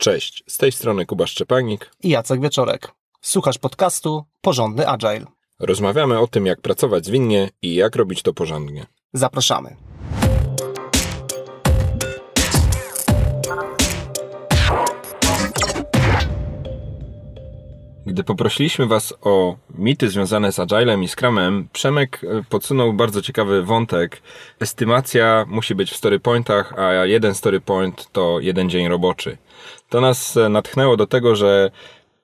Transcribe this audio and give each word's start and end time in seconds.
Cześć, 0.00 0.44
z 0.46 0.58
tej 0.58 0.72
strony 0.72 1.06
Kuba 1.06 1.26
Szczepanik 1.26 1.90
i 2.02 2.08
Jacek 2.08 2.40
Wieczorek. 2.40 2.92
Słuchasz 3.20 3.58
podcastu 3.58 4.24
Porządny 4.40 4.88
Agile. 4.88 5.24
Rozmawiamy 5.58 6.18
o 6.18 6.26
tym, 6.26 6.46
jak 6.46 6.60
pracować 6.60 7.06
zwinnie 7.06 7.50
i 7.62 7.74
jak 7.74 7.96
robić 7.96 8.22
to 8.22 8.34
porządnie. 8.34 8.86
Zapraszamy. 9.12 9.76
Gdy 18.06 18.24
poprosiliśmy 18.24 18.86
Was 18.86 19.14
o 19.20 19.56
mity 19.78 20.08
związane 20.08 20.52
z 20.52 20.58
Agilem 20.58 21.02
i 21.02 21.08
Scrumem, 21.08 21.68
Przemek 21.72 22.20
e, 22.24 22.42
podsunął 22.48 22.92
bardzo 22.92 23.22
ciekawy 23.22 23.62
wątek. 23.62 24.22
Estymacja 24.60 25.44
musi 25.48 25.74
być 25.74 25.90
w 25.90 25.96
storypointach, 25.96 26.78
a 26.78 27.06
jeden 27.06 27.34
storypoint 27.34 28.12
to 28.12 28.40
jeden 28.40 28.70
dzień 28.70 28.88
roboczy. 28.88 29.38
To 29.88 30.00
nas 30.00 30.36
e, 30.36 30.48
natchnęło 30.48 30.96
do 30.96 31.06
tego, 31.06 31.36
że 31.36 31.70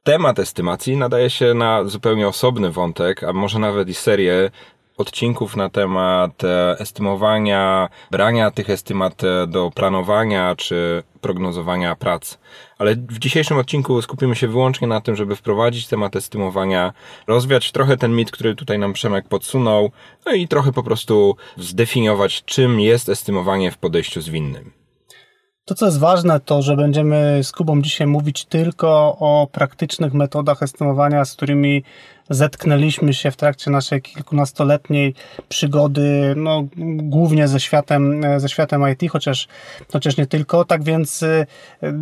temat 0.02 0.38
estymacji 0.38 0.96
nadaje 0.96 1.30
się 1.30 1.55
na 1.55 1.84
zupełnie 1.84 2.28
osobny 2.28 2.70
wątek, 2.70 3.24
a 3.24 3.32
może 3.32 3.59
nawet 3.59 3.88
i 3.88 3.95
serię 3.95 4.50
odcinków 4.96 5.56
na 5.56 5.70
temat 5.70 6.45
e, 6.45 6.77
estymowania, 6.78 7.88
brania 8.10 8.50
tych 8.50 8.70
estymat 8.70 9.24
e, 9.24 9.46
do 9.46 9.70
planowania 9.74 10.56
czy 10.56 11.02
prognozowania 11.20 11.96
prac. 11.96 12.38
Ale 12.78 12.95
w 12.95 13.19
dzisiejszym 13.19 13.58
odcinku 13.58 14.02
skupimy 14.02 14.36
się 14.36 14.48
wyłącznie 14.48 14.88
na 14.88 15.00
tym, 15.00 15.16
żeby 15.16 15.36
wprowadzić 15.36 15.86
temat 15.86 16.16
estymowania, 16.16 16.92
rozwiać 17.27 17.72
trochę 17.72 17.96
ten 17.96 18.16
mit, 18.16 18.30
który 18.30 18.55
tutaj 18.55 18.78
nam 18.78 18.92
Przemek 18.92 19.28
podsunął, 19.28 19.91
no 20.27 20.33
i 20.33 20.48
trochę 20.48 20.72
po 20.72 20.83
prostu 20.83 21.36
zdefiniować, 21.56 22.44
czym 22.44 22.80
jest 22.80 23.08
estymowanie 23.08 23.70
w 23.70 23.78
podejściu 23.78 24.20
zwinnym. 24.20 24.84
To, 25.64 25.74
co 25.74 25.86
jest 25.86 25.98
ważne, 25.98 26.41
to, 26.41 26.62
że 26.62 26.77
będziemy 26.77 27.41
z 27.42 27.52
Kubą 27.52 27.82
dzisiaj 27.82 28.06
mówić 28.06 28.45
tylko 28.45 29.16
o 29.18 29.48
praktycznych 29.52 30.14
metodach 30.14 30.62
estymowania, 30.62 31.24
z 31.24 31.32
którymi 31.32 31.83
zetknęliśmy 32.30 33.14
się 33.14 33.30
w 33.30 33.36
trakcie 33.36 33.70
naszej 33.70 34.03
kilkunastoletniej 34.03 35.14
przygody, 35.48 36.34
no, 36.36 36.64
głównie 36.97 37.48
ze 37.48 37.61
światem, 37.61 38.22
ze 38.36 38.48
światem 38.48 38.84
IT, 38.92 39.11
chociaż, 39.11 39.48
chociaż 39.92 40.17
nie 40.17 40.27
tylko. 40.27 40.64
Tak 40.64 40.84
więc 40.84 41.22
y, 41.22 41.47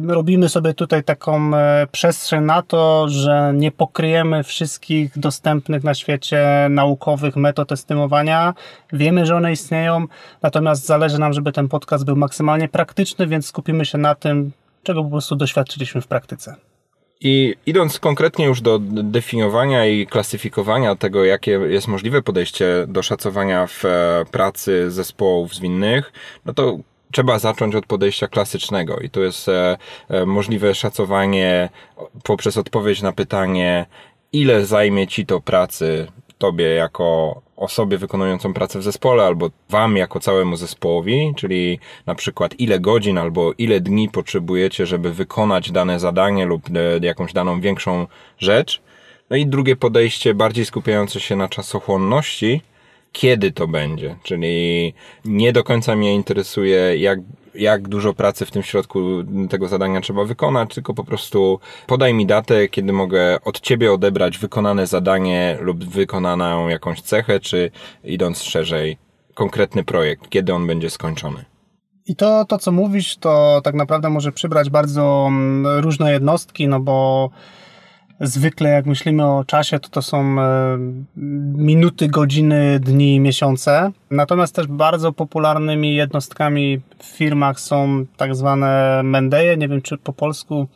robimy 0.07 0.49
sobie 0.49 0.75
tutaj 0.75 1.05
taką 1.05 1.57
e, 1.57 1.87
przestrzeń 1.93 2.45
na 2.45 2.63
to, 2.63 3.09
że 3.09 3.53
nie 3.55 3.73
pokryjemy 3.73 4.43
wszystkich 4.43 5.19
dostępnych 5.19 5.85
na 5.85 5.95
świecie 5.95 6.67
naukowych 6.71 7.37
metod 7.37 7.73
estymowania. 7.73 8.55
Wiemy, 8.93 9.27
że 9.27 9.37
one 9.37 9.53
istnieją, 9.53 10.07
natomiast 10.43 10.87
zależy 10.87 11.19
nam, 11.19 11.33
żeby 11.33 11.53
ten 11.53 11.69
podcast 11.69 12.05
był 12.05 12.17
maksymalnie 12.17 12.69
praktyczny, 12.69 13.27
więc 13.27 13.47
skupimy 13.47 13.85
się 13.85 13.99
na 13.99 14.15
tym, 14.15 14.53
czego 14.83 15.05
po 15.05 15.11
prostu 15.11 15.37
doświadczyliśmy 15.37 16.01
w 16.01 16.07
praktyce. 16.07 16.72
I 17.25 17.55
idąc 17.67 17.99
konkretnie 17.99 18.45
już 18.45 18.61
do 18.61 18.79
definiowania 18.79 19.87
i 19.87 20.07
klasyfikowania 20.07 20.97
tego, 20.97 21.25
jakie 21.25 21.51
jest 21.51 21.89
możliwe 21.89 22.23
podejście 22.23 22.85
do 22.89 23.03
szacowania 23.03 23.67
w 23.67 23.85
e, 23.85 24.25
pracy 24.31 24.91
zespołów 24.91 25.55
zwinnych, 25.55 26.13
no 26.45 26.55
to 26.55 26.79
trzeba 27.13 27.39
zacząć 27.39 27.75
od 27.75 27.87
podejścia 27.87 28.29
klasycznego. 28.29 28.97
I 28.97 29.11
to 29.11 29.21
jest 29.21 29.49
e, 29.49 29.77
e, 30.09 30.27
możliwe 30.27 30.75
szacowanie 30.75 31.69
poprzez 32.23 32.57
odpowiedź 32.57 33.03
na 33.03 33.13
pytanie, 33.13 33.87
ile 34.33 34.67
zajmie 34.67 35.07
ci 35.07 35.27
to 35.27 35.41
pracy 35.41 36.07
tobie 36.43 36.65
jako 36.65 37.41
osobie 37.57 37.99
wykonującą 37.99 38.55
pracę 38.55 38.79
w 38.79 38.83
zespole, 38.83 39.25
albo 39.25 39.51
wam 39.71 39.97
jako 39.97 40.21
całemu 40.21 40.57
zespołowi, 40.57 41.33
czyli 41.37 41.79
na 42.07 42.15
przykład 42.15 42.61
ile 42.61 42.81
godzin 42.81 43.19
albo 43.19 43.53
ile 43.59 43.81
dni 43.81 44.09
potrzebujecie, 44.09 44.87
żeby 44.87 45.13
wykonać 45.13 45.71
dane 45.73 46.01
zadanie 46.01 46.47
lub 46.47 46.63
e, 46.75 47.07
jakąś 47.07 47.33
daną 47.33 47.61
większą 47.61 48.07
rzecz. 48.39 48.83
No 49.31 49.37
i 49.37 49.47
drugie 49.47 49.77
podejście, 49.77 50.35
bardziej 50.35 50.65
skupiające 50.65 51.21
się 51.21 51.37
na 51.37 51.49
czasochłonności, 51.49 52.63
kiedy 53.13 53.53
to 53.53 53.69
będzie, 53.69 54.17
czyli 54.23 54.95
nie 55.25 55.53
do 55.53 55.65
końca 55.65 55.97
mnie 55.97 56.15
interesuje, 56.15 56.97
jak 56.97 57.19
jak 57.55 57.89
dużo 57.89 58.15
pracy 58.15 58.47
w 58.47 58.51
tym 58.51 58.63
środku 58.63 59.01
tego 59.51 59.69
zadania 59.69 60.01
trzeba 60.01 60.25
wykonać, 60.25 60.75
tylko 60.75 60.95
po 60.95 61.05
prostu 61.05 61.61
podaj 61.87 62.15
mi 62.15 62.27
datę, 62.27 62.69
kiedy 62.69 62.93
mogę 62.93 63.39
od 63.45 63.61
ciebie 63.61 63.93
odebrać 63.93 64.39
wykonane 64.39 64.87
zadanie 64.87 65.59
lub 65.61 65.85
wykonaną 65.85 66.69
jakąś 66.69 67.01
cechę, 67.01 67.41
czy 67.41 67.71
idąc 68.05 68.43
szerzej, 68.43 68.99
konkretny 69.35 69.85
projekt, 69.85 70.29
kiedy 70.29 70.55
on 70.55 70.67
będzie 70.67 70.91
skończony. 70.91 71.45
I 72.07 72.17
to, 72.17 72.45
to 72.45 72.59
co 72.59 72.73
mówisz, 72.73 73.17
to 73.17 73.61
tak 73.65 73.75
naprawdę 73.75 74.11
może 74.11 74.33
przybrać 74.33 74.71
bardzo 74.71 75.25
mm, 75.29 75.81
różne 75.81 76.13
jednostki, 76.13 76.69
no 76.69 76.81
bo 76.81 77.31
zwykle 78.21 78.71
jak 78.71 78.87
myślimy 78.87 79.27
o 79.27 79.45
czasie, 79.45 79.79
to 79.79 79.89
to 79.89 80.03
są 80.03 80.41
e, 80.41 80.79
minuty, 81.57 82.09
godziny, 82.09 82.81
dni, 82.81 83.21
miesiące. 83.21 83.93
Natomiast 84.11 84.55
też 84.55 84.67
bardzo 84.67 85.13
popularnymi 85.13 85.95
jednostkami 85.95 86.81
w 86.99 87.05
firmach 87.05 87.61
są 87.61 88.07
tak 88.17 88.35
zwane 88.35 89.01
mendeje. 89.05 89.57
Nie 89.57 89.69
wiem, 89.69 89.83
czy 89.83 89.99
po 89.99 90.13
polsku 90.13 90.67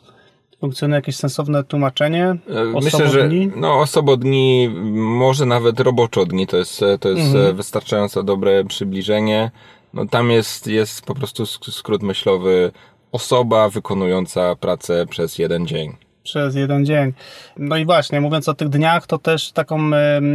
funkcjonuje 0.59 0.95
jakieś 0.95 1.15
sensowne 1.15 1.63
tłumaczenie? 1.63 2.25
E, 2.25 2.37
myślę, 2.83 3.09
że 3.09 3.29
no, 3.55 3.79
osobodni, 3.79 4.69
może 4.93 5.45
nawet 5.45 5.79
roboczodni 5.79 6.47
to 6.47 6.57
jest, 6.57 6.79
to 6.99 7.09
jest 7.09 7.35
mhm. 7.35 7.55
wystarczająco 7.55 8.23
dobre 8.23 8.63
przybliżenie. 8.63 9.51
No, 9.93 10.05
tam 10.05 10.31
jest, 10.31 10.67
jest 10.67 11.05
po 11.05 11.15
prostu 11.15 11.45
skrót 11.45 12.03
myślowy 12.03 12.71
osoba 13.11 13.69
wykonująca 13.69 14.55
pracę 14.55 15.05
przez 15.09 15.37
jeden 15.37 15.67
dzień 15.67 16.06
przez 16.27 16.55
jeden 16.55 16.85
dzień. 16.85 17.13
No 17.57 17.77
i 17.77 17.85
właśnie, 17.85 18.21
mówiąc 18.21 18.49
o 18.49 18.53
tych 18.53 18.69
dniach, 18.69 19.07
to 19.07 19.17
też 19.17 19.51
taką 19.51 19.89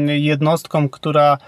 jednostką, 0.06 0.88
która 0.88 1.38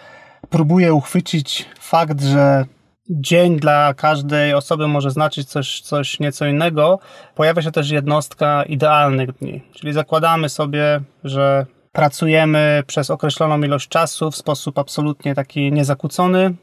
próbuje 0.50 0.94
uchwycić 0.94 1.66
fakt, 1.80 2.22
że 2.22 2.64
dzień 3.10 3.60
dla 3.60 3.94
każdej 3.94 4.54
osoby 4.54 4.88
może 4.88 5.10
znaczyć 5.10 5.48
coś, 5.48 5.80
coś 5.80 6.20
nieco 6.20 6.46
innego, 6.46 6.98
pojawia 7.34 7.62
się 7.62 7.72
też 7.72 7.90
jednostka 7.90 8.62
idealnych 8.62 9.32
dni. 9.32 9.62
Czyli 9.72 9.92
zakładamy 9.92 10.48
sobie, 10.48 11.00
że 11.24 11.66
pracujemy 11.92 12.82
przez 12.86 13.10
określoną 13.10 13.62
ilość 13.62 13.88
czasu 13.88 14.30
w 14.30 14.36
sposób 14.36 14.78
absolutnie 14.78 15.34
taki 15.34 15.72
niezakłócony, 15.72 16.54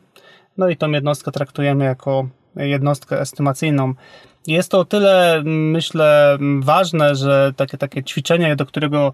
no 0.57 0.69
i 0.69 0.77
tą 0.77 0.91
jednostkę 0.91 1.31
traktujemy 1.31 1.85
jako 1.85 2.27
jednostkę 2.55 3.21
estymacyjną. 3.21 3.93
Jest 4.47 4.71
to 4.71 4.79
o 4.79 4.85
tyle, 4.85 5.41
myślę, 5.45 6.37
ważne, 6.59 7.15
że 7.15 7.53
takie, 7.55 7.77
takie 7.77 8.03
ćwiczenie, 8.03 8.55
do 8.55 8.65
którego 8.65 9.13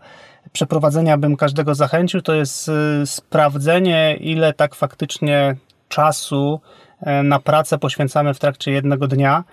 przeprowadzenia 0.52 1.18
bym 1.18 1.38
każdego 1.38 1.76
zachęcił, 1.76 2.22
to 2.22 2.34
jest 2.34 2.70
y, 2.70 3.06
sprawdzenie, 3.06 4.18
ile 4.20 4.54
tak 4.54 4.76
faktycznie 4.76 5.56
czasu 5.90 6.62
e, 7.02 7.24
na 7.24 7.40
pracę 7.40 7.78
poświęcamy 7.78 8.34
w 8.34 8.40
trakcie 8.40 8.72
jednego 8.72 9.08
dnia 9.08 9.44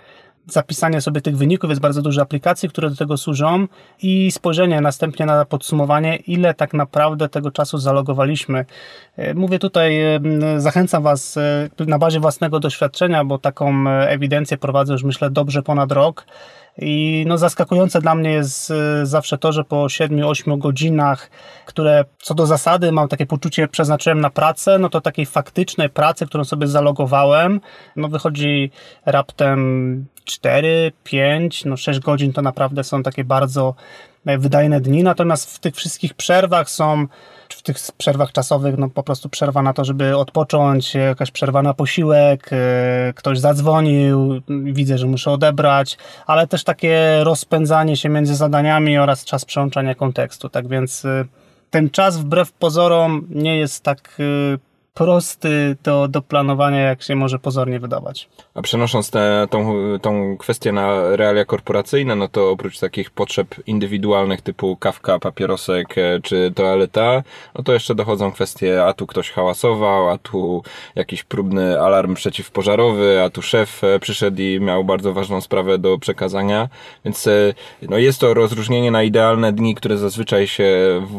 zapisanie 0.47 1.01
sobie 1.01 1.21
tych 1.21 1.37
wyników, 1.37 1.71
jest 1.71 1.83
bardzo 1.83 2.03
dużo 2.03 2.23
aplikacji, 2.23 2.69
które 2.69 2.91
do 2.91 2.97
tego 2.97 3.17
służą 3.17 3.67
i 4.03 4.33
spojrzenie 4.33 4.81
następnie 4.81 5.27
na 5.27 5.45
podsumowanie, 5.45 6.17
ile 6.17 6.55
tak 6.55 6.75
naprawdę 6.75 7.29
tego 7.29 7.51
czasu 7.51 7.79
zalogowaliśmy. 7.79 8.65
E, 9.17 9.35
mówię 9.35 9.59
tutaj, 9.59 10.01
zachęcam 10.57 11.03
Was 11.03 11.37
e, 11.37 11.69
na 11.87 11.99
bazie 11.99 12.21
własnego 12.21 12.61
doświadczenia, 12.61 13.25
bo 13.25 13.39
taką 13.39 13.89
e, 13.89 14.11
ewidencję 14.11 14.57
prowadzę 14.57 14.93
już 14.93 15.03
myślę 15.03 15.31
dobrze 15.31 15.63
ponad 15.63 15.93
rok. 15.93 16.27
I 16.79 17.25
no 17.29 17.39
zaskakujące 17.39 18.01
dla 18.01 18.15
mnie 18.15 18.31
jest 18.31 18.73
zawsze 19.03 19.39
to, 19.39 19.53
że 19.53 19.65
po 19.65 19.77
7-8 19.77 20.59
godzinach, 20.59 21.31
które 21.67 22.05
co 22.19 22.35
do 22.35 22.47
zasady 22.47 22.93
mam 22.93 23.09
takie 23.09 23.27
poczucie 23.27 23.69
przeznaczyłem 23.69 24.21
na 24.21 24.31
pracę, 24.31 24.79
no 24.79 24.89
to 24.89 25.01
takiej 25.01 25.27
faktycznej 25.27 25.91
pracy, 25.91 26.27
którą 26.27 26.45
sobie 26.45 26.67
zalogowałem, 26.67 27.61
no 27.97 28.09
wychodzi 28.09 28.71
raptem 29.07 30.07
4, 30.25 30.93
5, 31.05 31.65
no 31.65 31.77
6 31.77 32.01
godzin 32.01 32.33
to 32.33 32.43
naprawdę 32.43 32.85
są 32.85 33.03
takie 33.03 33.25
bardzo 33.25 33.75
e, 34.27 34.39
wydajne 34.39 34.81
dni, 34.81 35.03
natomiast 35.03 35.57
w 35.57 35.59
tych 35.59 35.75
wszystkich 35.75 36.15
przerwach 36.15 36.71
są 36.71 37.07
w 37.49 37.63
tych 37.63 37.77
przerwach 37.99 38.33
czasowych, 38.33 38.79
no 38.79 38.91
po 38.91 39.03
prostu 39.03 39.29
przerwa 39.29 39.63
na 39.63 39.73
to, 39.73 39.85
żeby 39.85 40.17
odpocząć, 40.17 40.95
jakaś 40.95 41.31
przerwa 41.31 41.63
na 41.63 41.75
posiłek, 41.75 42.51
e, 42.53 43.13
ktoś 43.17 43.39
zadzwonił, 43.39 44.41
widzę, 44.49 44.99
że 44.99 45.07
muszę 45.07 45.31
odebrać, 45.31 45.99
ale 46.27 46.47
też 46.47 46.65
takie 46.65 47.21
rozpędzanie 47.23 47.97
się 47.97 48.09
między 48.09 48.35
zadaniami 48.35 48.99
oraz 48.99 49.25
czas 49.25 49.45
przełączania 49.45 49.95
kontekstu. 49.95 50.49
Tak 50.49 50.69
więc 50.69 51.05
e, 51.05 51.25
ten 51.71 51.91
czas 51.91 52.19
wbrew 52.19 52.53
pozorom 52.53 53.27
nie 53.31 53.59
jest 53.59 53.83
tak 53.83 54.19
prosty 54.95 55.77
do, 55.83 56.09
do 56.09 56.23
planowania, 56.23 56.81
jak 56.81 57.03
się 57.03 57.17
może 57.17 57.39
pozornie 57.39 57.81
wydawać. 57.81 58.29
A 58.55 58.63
przenosząc 58.63 59.11
tę 59.11 59.47
tą, 59.51 59.75
tą 60.03 60.37
kwestię 60.37 60.73
na 60.73 61.17
realia 61.17 61.45
korporacyjne, 61.45 62.17
no 62.17 62.29
to 62.29 62.51
oprócz 62.51 62.79
takich 62.79 63.11
potrzeb 63.11 63.55
indywidualnych 63.67 64.43
typu 64.43 64.77
kawka, 64.77 65.19
papierosek 65.19 65.99
e, 65.99 66.21
czy 66.23 66.53
toaleta, 66.55 67.23
no 67.55 67.65
to 67.65 67.73
jeszcze 67.73 67.95
dochodzą 67.95 68.33
kwestie, 68.33 68.85
a 68.85 68.93
tu 68.93 69.07
ktoś 69.07 69.31
hałasował, 69.31 70.09
a 70.09 70.19
tu 70.19 70.63
jakiś 70.95 71.25
próbny 71.25 71.81
alarm 71.81 72.15
przeciwpożarowy, 72.15 73.23
a 73.23 73.31
tu 73.31 73.43
szef 73.43 73.85
e, 73.85 73.99
przyszedł 73.99 74.43
i 74.43 74.61
miał 74.61 74.85
bardzo 74.85 75.13
ważną 75.13 75.41
sprawę 75.41 75.79
do 75.79 75.99
przekazania, 75.99 76.69
więc 77.05 77.27
e, 77.27 77.55
no 77.83 77.99
jest 77.99 78.21
to 78.21 78.35
rozróżnienie 78.35 78.91
na 78.91 79.03
idealne 79.03 79.53
dni, 79.53 79.75
które 79.75 79.99
zazwyczaj 79.99 80.47
się 80.47 80.67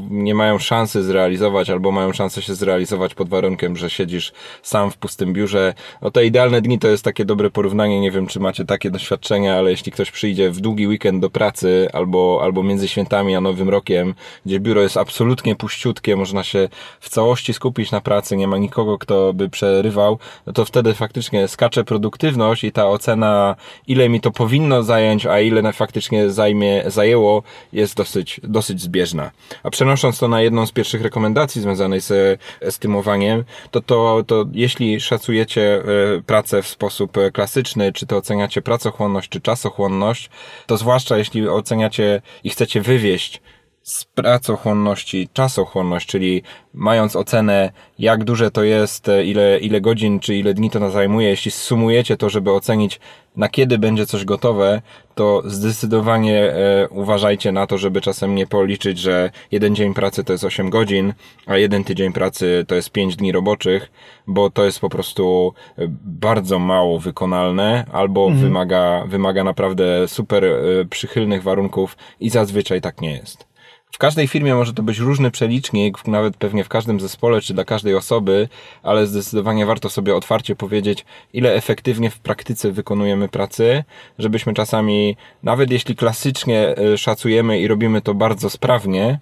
nie 0.10 0.36
mają 0.36 0.60
szansy 0.60 1.04
zrealizować 1.04 1.70
albo 1.70 1.92
mają 1.92 2.14
szansę 2.14 2.42
się 2.42 2.56
zrealizować 2.56 3.14
pod 3.14 3.30
warunkiem, 3.30 3.65
że 3.74 3.90
siedzisz 3.90 4.34
sam 4.62 4.92
w 4.92 4.98
pustym 4.98 5.34
biurze. 5.34 5.74
No 6.02 6.12
te 6.12 6.26
idealne 6.26 6.62
dni 6.62 6.80
to 6.80 6.88
jest 6.88 7.04
takie 7.04 7.26
dobre 7.26 7.50
porównanie, 7.50 8.02
nie 8.02 8.12
wiem 8.12 8.28
czy 8.28 8.40
macie 8.40 8.66
takie 8.66 8.92
doświadczenia, 8.92 9.58
ale 9.58 9.72
jeśli 9.72 9.92
ktoś 9.92 10.12
przyjdzie 10.12 10.52
w 10.52 10.62
długi 10.62 10.88
weekend 10.88 11.22
do 11.22 11.30
pracy 11.30 11.90
albo, 11.94 12.40
albo 12.44 12.64
między 12.64 12.88
świętami 12.88 13.36
a 13.36 13.42
Nowym 13.42 13.70
Rokiem, 13.70 14.14
gdzie 14.46 14.60
biuro 14.60 14.82
jest 14.82 14.98
absolutnie 14.98 15.56
puściutkie, 15.56 16.16
można 16.16 16.44
się 16.44 16.70
w 17.00 17.10
całości 17.10 17.54
skupić 17.54 17.92
na 17.92 18.02
pracy, 18.02 18.38
nie 18.38 18.48
ma 18.48 18.58
nikogo, 18.58 18.98
kto 18.98 19.34
by 19.34 19.50
przerywał, 19.50 20.20
no 20.48 20.54
to 20.54 20.66
wtedy 20.66 20.94
faktycznie 20.94 21.48
skacze 21.48 21.84
produktywność 21.84 22.64
i 22.64 22.72
ta 22.72 22.88
ocena, 22.88 23.56
ile 23.88 24.10
mi 24.10 24.22
to 24.22 24.32
powinno 24.32 24.84
zająć, 24.84 25.26
a 25.26 25.40
ile 25.40 25.74
faktycznie 25.74 26.30
zajmie, 26.30 26.84
zajęło, 26.88 27.44
jest 27.74 27.96
dosyć, 27.96 28.42
dosyć 28.44 28.82
zbieżna. 28.82 29.32
A 29.64 29.70
przenosząc 29.70 30.20
to 30.20 30.28
na 30.28 30.42
jedną 30.42 30.66
z 30.66 30.72
pierwszych 30.72 31.02
rekomendacji 31.02 31.62
związanej 31.62 32.02
z 32.02 32.40
estymowaniem, 32.62 33.44
to, 33.72 33.82
to, 33.82 34.24
to 34.28 34.46
jeśli 34.54 35.02
szacujecie 35.02 35.62
e, 35.62 35.84
pracę 36.26 36.62
w 36.62 36.68
sposób 36.68 37.18
e, 37.18 37.32
klasyczny, 37.32 37.94
czy 37.94 38.06
to 38.06 38.18
oceniacie 38.18 38.62
pracochłonność, 38.62 39.30
czy 39.30 39.42
czasochłonność, 39.42 40.30
to 40.66 40.78
zwłaszcza 40.78 41.18
jeśli 41.18 41.50
oceniacie 41.50 42.22
i 42.44 42.50
chcecie 42.50 42.82
wywieść 42.82 43.42
z 43.86 44.06
pracochłonności 44.06 45.30
czasochłonność, 45.34 46.08
czyli 46.08 46.44
mając 46.74 47.16
ocenę, 47.16 47.72
jak 48.00 48.24
duże 48.24 48.52
to 48.52 48.64
jest, 48.64 49.10
e, 49.10 49.26
ile, 49.26 49.60
ile 49.60 49.82
godzin 49.82 50.20
czy 50.20 50.36
ile 50.36 50.54
dni 50.54 50.70
to 50.70 50.80
nas 50.80 50.94
zajmuje, 50.94 51.30
jeśli 51.30 51.52
sumujecie 51.52 52.18
to, 52.18 52.30
żeby 52.30 52.52
ocenić, 52.52 53.00
na 53.36 53.50
kiedy 53.50 53.78
będzie 53.78 54.06
coś 54.06 54.26
gotowe, 54.26 54.82
to 55.16 55.42
zdecydowanie 55.46 56.42
e, 56.42 56.88
uważajcie 56.90 57.52
na 57.52 57.68
to, 57.68 57.78
żeby 57.78 58.02
czasem 58.02 58.36
nie 58.36 58.48
policzyć, 58.48 59.00
że 59.00 59.32
jeden 59.52 59.76
dzień 59.76 59.94
pracy 59.94 60.24
to 60.24 60.34
jest 60.34 60.44
8 60.44 60.70
godzin, 60.70 61.14
a 61.46 61.58
jeden 61.58 61.84
tydzień 61.84 62.14
pracy 62.14 62.66
to 62.68 62.76
jest 62.76 62.90
5 62.90 63.16
dni 63.16 63.32
roboczych, 63.32 63.92
bo 64.28 64.50
to 64.50 64.66
jest 64.66 64.80
po 64.80 64.90
prostu 64.90 65.54
e, 65.78 65.88
bardzo 66.04 66.60
mało 66.60 67.00
wykonalne, 67.00 67.86
albo 67.92 68.26
mhm. 68.26 68.42
wymaga, 68.42 69.04
wymaga 69.08 69.44
naprawdę 69.44 70.08
super 70.08 70.46
e, 70.46 70.86
przychylnych 70.90 71.44
warunków 71.44 71.98
i 72.20 72.30
zazwyczaj 72.30 72.82
tak 72.82 73.02
nie 73.02 73.12
jest. 73.12 73.55
W 73.92 73.98
każdej 73.98 74.28
firmie 74.28 74.56
może 74.56 74.74
to 74.74 74.84
być 74.84 74.98
różny 75.00 75.32
przelicznik, 75.32 76.08
nawet 76.08 76.38
pewnie 76.38 76.64
w 76.64 76.70
każdym 76.70 77.00
zespole 77.00 77.42
czy 77.42 77.54
dla 77.54 77.66
każdej 77.66 77.96
osoby, 77.96 78.50
ale 78.84 79.08
zdecydowanie 79.08 79.66
warto 79.66 79.90
sobie 79.90 80.16
otwarcie 80.16 80.56
powiedzieć, 80.56 81.06
ile 81.34 81.54
efektywnie 81.54 82.10
w 82.10 82.20
praktyce 82.20 82.72
wykonujemy 82.72 83.30
pracy, 83.30 83.84
żebyśmy 84.20 84.54
czasami, 84.54 85.18
nawet 85.44 85.72
jeśli 85.72 85.96
klasycznie 85.96 86.76
y, 86.94 86.98
szacujemy 86.98 87.60
i 87.60 87.68
robimy 87.68 88.02
to 88.02 88.14
bardzo 88.14 88.50
sprawnie, 88.50 89.20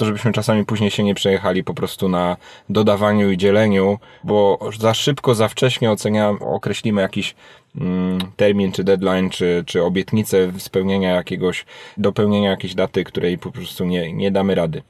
to 0.00 0.06
żebyśmy 0.06 0.32
czasami 0.32 0.64
później 0.64 0.90
się 0.90 1.02
nie 1.02 1.14
przejechali 1.14 1.64
po 1.64 1.74
prostu 1.74 2.08
na 2.08 2.36
dodawaniu 2.68 3.30
i 3.30 3.36
dzieleniu, 3.36 3.98
bo 4.24 4.58
za 4.78 4.94
szybko, 4.94 5.34
za 5.34 5.48
wcześnie 5.48 5.90
oceniamy, 5.90 6.38
określimy 6.38 7.02
jakiś 7.02 7.34
mm, 7.80 8.18
termin, 8.36 8.72
czy 8.72 8.84
deadline, 8.84 9.30
czy, 9.30 9.64
czy 9.66 9.82
obietnicę 9.82 10.52
spełnienia 10.58 11.14
jakiegoś, 11.14 11.66
dopełnienia 11.96 12.50
jakiejś 12.50 12.74
daty, 12.74 13.04
której 13.04 13.38
po 13.38 13.52
prostu 13.52 13.84
nie, 13.84 14.12
nie 14.12 14.30
damy 14.30 14.54
rady. 14.54 14.82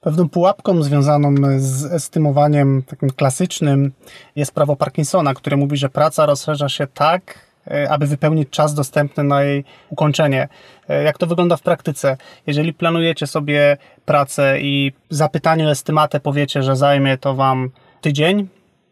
Pewną 0.00 0.28
pułapką 0.28 0.82
związaną 0.82 1.34
z 1.58 1.84
estymowaniem 1.84 2.82
takim 2.82 3.10
klasycznym 3.10 3.92
jest 4.36 4.54
prawo 4.54 4.76
Parkinsona, 4.76 5.34
które 5.34 5.56
mówi, 5.56 5.76
że 5.76 5.88
praca 5.88 6.26
rozszerza 6.26 6.68
się 6.68 6.86
tak, 6.86 7.47
aby 7.88 8.06
wypełnić 8.06 8.50
czas 8.50 8.74
dostępny 8.74 9.24
na 9.24 9.42
jej 9.42 9.64
ukończenie. 9.90 10.48
E, 10.88 11.02
jak 11.02 11.18
to 11.18 11.26
wygląda 11.26 11.56
w 11.56 11.62
praktyce? 11.62 12.16
Jeżeli 12.46 12.74
planujecie 12.74 13.26
sobie 13.26 13.76
pracę 14.04 14.60
i 14.60 14.92
zapytaniu 15.10 15.68
estymatę 15.68 16.20
powiecie, 16.20 16.62
że 16.62 16.76
zajmie 16.76 17.18
to 17.18 17.34
Wam 17.34 17.70
tydzień, 18.00 18.48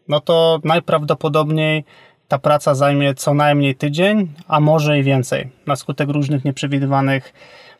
no 0.07 0.19
to 0.19 0.59
najprawdopodobniej 0.63 1.83
ta 2.27 2.39
praca 2.39 2.75
zajmie 2.75 3.13
co 3.13 3.33
najmniej 3.33 3.75
tydzień, 3.75 4.27
a 4.47 4.59
może 4.59 4.99
i 4.99 5.03
więcej, 5.03 5.49
na 5.67 5.75
skutek 5.75 6.09
różnych 6.09 6.45
nieprzewidywanych 6.45 7.33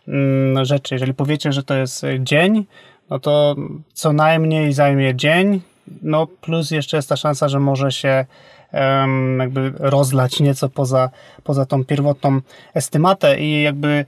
mm, 0.08 0.66
rzeczy. 0.66 0.96
Jeżeli 0.96 1.14
powiecie, 1.14 1.52
że 1.52 1.64
to 1.64 1.76
jest 1.76 2.06
dzień, 2.20 2.66
no 3.10 3.20
to 3.20 3.56
co 3.94 4.14
najmniej 4.14 4.74
zajmie 4.74 5.16
dzień, 5.16 5.62
no 6.02 6.28
plus 6.28 6.72
jeszcze 6.72 6.98
jest 6.98 7.10
ta 7.10 7.16
szansa, 7.16 7.50
że 7.50 7.60
może 7.60 7.92
się 7.92 8.26
jakby 9.40 9.74
rozlać 9.80 10.40
nieco 10.40 10.70
poza, 10.70 11.10
poza 11.44 11.66
tą 11.66 11.86
pierwotną 11.86 12.42
estymatę 12.74 13.40
i 13.40 13.62
jakby 13.62 14.06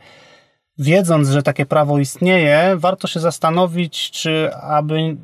wiedząc, 0.78 1.30
że 1.30 1.44
takie 1.44 1.66
prawo 1.66 2.00
istnieje, 2.00 2.74
warto 2.76 3.08
się 3.08 3.20
zastanowić, 3.20 4.12
czy 4.12 4.54
aby 4.56 5.18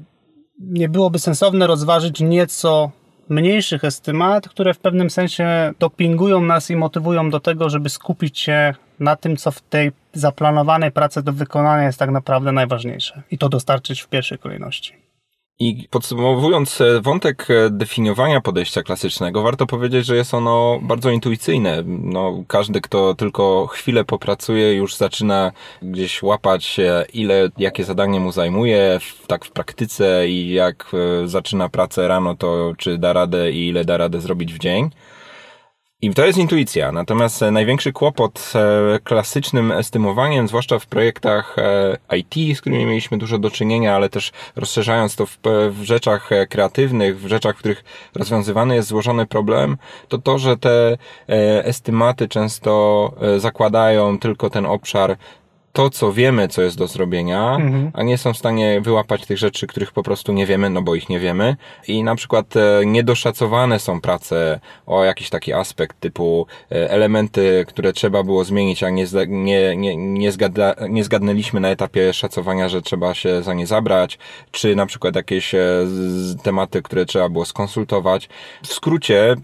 nie 0.60 0.90
byłoby 0.90 1.20
sensowne 1.20 1.68
rozważyć 1.68 2.20
nieco 2.20 2.92
mniejszych 3.30 3.84
estymat, 3.84 4.50
które 4.50 4.74
w 4.74 4.80
pewnym 4.80 5.10
sensie 5.10 5.74
dopingują 5.80 6.42
nas 6.42 6.72
i 6.72 6.76
motywują 6.76 7.30
do 7.30 7.40
tego, 7.40 7.70
żeby 7.70 7.90
skupić 7.90 8.40
się 8.40 8.74
na 9.00 9.16
tym, 9.16 9.38
co 9.38 9.52
w 9.52 9.62
tej 9.62 9.92
zaplanowanej 10.14 10.92
pracy 10.92 11.24
do 11.24 11.34
wykonania 11.34 11.84
jest 11.84 12.00
tak 12.00 12.12
naprawdę 12.12 12.52
najważniejsze 12.52 13.22
i 13.32 13.38
to 13.38 13.50
dostarczyć 13.50 14.02
w 14.02 14.08
pierwszej 14.08 14.38
kolejności. 14.38 15.05
I 15.60 15.88
podsumowując 15.90 16.82
e, 16.82 17.02
wątek 17.02 17.48
e, 17.50 17.70
definiowania 17.70 18.42
podejścia 18.42 18.84
klasycznego, 18.84 19.42
warto 19.42 19.66
powiedzieć, 19.66 20.06
że 20.06 20.16
jest 20.16 20.34
ono 20.34 20.80
bardzo 20.82 21.10
intuicyjne. 21.10 21.84
No, 21.86 22.44
każdy, 22.48 22.82
kto 22.82 23.16
tylko 23.16 23.68
chwilę 23.68 24.06
popracuje, 24.06 24.74
już 24.74 24.96
zaczyna 24.96 25.52
gdzieś 25.82 26.24
łapać, 26.24 26.78
ile, 27.14 27.50
jakie 27.58 27.84
zadanie 27.84 28.20
mu 28.20 28.32
zajmuje, 28.32 29.00
tak 29.28 29.46
w 29.46 29.52
praktyce 29.52 30.30
i 30.30 30.50
jak 30.50 30.92
e, 31.24 31.28
zaczyna 31.28 31.70
pracę 31.70 32.08
rano, 32.08 32.36
to 32.36 32.74
czy 32.78 32.98
da 32.98 33.14
radę 33.14 33.52
i 33.52 33.68
ile 33.68 33.86
da 33.86 33.98
radę 33.98 34.22
zrobić 34.22 34.54
w 34.54 34.60
dzień. 34.60 34.90
I 36.06 36.14
to 36.14 36.26
jest 36.26 36.40
intuicja. 36.40 36.92
Natomiast 36.92 37.44
e, 37.44 37.52
największy 37.52 37.94
kłopot 37.94 38.40
z 38.40 38.56
e, 38.56 39.00
klasycznym 39.04 39.72
estymowaniem, 39.72 40.48
zwłaszcza 40.48 40.80
w 40.80 40.88
projektach 40.88 41.56
e, 42.10 42.18
IT, 42.18 42.58
z 42.58 42.62
którymi 42.62 42.86
mieliśmy 42.86 43.18
dużo 43.18 43.38
do 43.38 43.52
czynienia, 43.52 43.96
ale 43.96 44.10
też 44.10 44.32
rozszerzając 44.56 45.16
to 45.16 45.26
w, 45.26 45.38
w 45.72 45.84
rzeczach 45.84 46.30
kreatywnych, 46.50 47.20
w 47.20 47.28
rzeczach, 47.28 47.56
w 47.56 47.60
których 47.60 47.84
rozwiązywany 48.16 48.76
jest 48.76 48.88
złożony 48.88 49.26
problem, 49.26 49.78
to 50.08 50.18
to, 50.18 50.38
że 50.38 50.58
te 50.58 50.98
estymaty 51.64 52.28
często 52.28 53.12
zakładają 53.38 54.20
tylko 54.20 54.50
ten 54.50 54.66
obszar 54.66 55.18
to, 55.76 55.90
co 55.90 56.14
wiemy, 56.14 56.48
co 56.48 56.62
jest 56.62 56.78
do 56.78 56.88
zrobienia, 56.88 57.56
mhm. 57.56 57.92
a 57.94 58.04
nie 58.04 58.18
są 58.18 58.34
w 58.34 58.38
stanie 58.38 58.82
wyłapać 58.82 59.26
tych 59.26 59.38
rzeczy, 59.38 59.68
których 59.68 59.92
po 59.92 60.04
prostu 60.04 60.34
nie 60.34 60.46
wiemy, 60.46 60.70
no 60.70 60.82
bo 60.82 60.96
ich 60.96 61.10
nie 61.10 61.20
wiemy. 61.20 61.56
I 61.88 62.04
na 62.04 62.16
przykład 62.16 62.56
e, 62.56 62.86
niedoszacowane 62.86 63.80
są 63.80 64.02
prace 64.02 64.60
o 64.86 65.04
jakiś 65.04 65.30
taki 65.30 65.54
aspekt 65.54 66.00
typu 66.00 66.48
e, 66.72 66.90
elementy, 66.90 67.66
które 67.68 67.94
trzeba 67.94 68.24
było 68.24 68.44
zmienić, 68.44 68.84
a 68.84 68.90
nie, 68.90 69.06
nie, 69.28 69.76
nie, 69.76 69.98
nie, 69.98 70.32
nie 70.90 71.04
zgadnęliśmy 71.04 71.60
na 71.60 71.70
etapie 71.70 72.14
szacowania, 72.14 72.70
że 72.70 72.82
trzeba 72.82 73.14
się 73.14 73.44
za 73.44 73.54
nie 73.54 73.68
zabrać, 73.68 74.20
czy 74.52 74.76
na 74.76 74.86
przykład 74.86 75.16
jakieś 75.16 75.56
e, 75.56 75.86
tematy, 76.44 76.82
które 76.82 77.06
trzeba 77.06 77.30
było 77.30 77.46
skonsultować. 77.46 78.30
W 78.64 78.74
skrócie, 78.74 79.36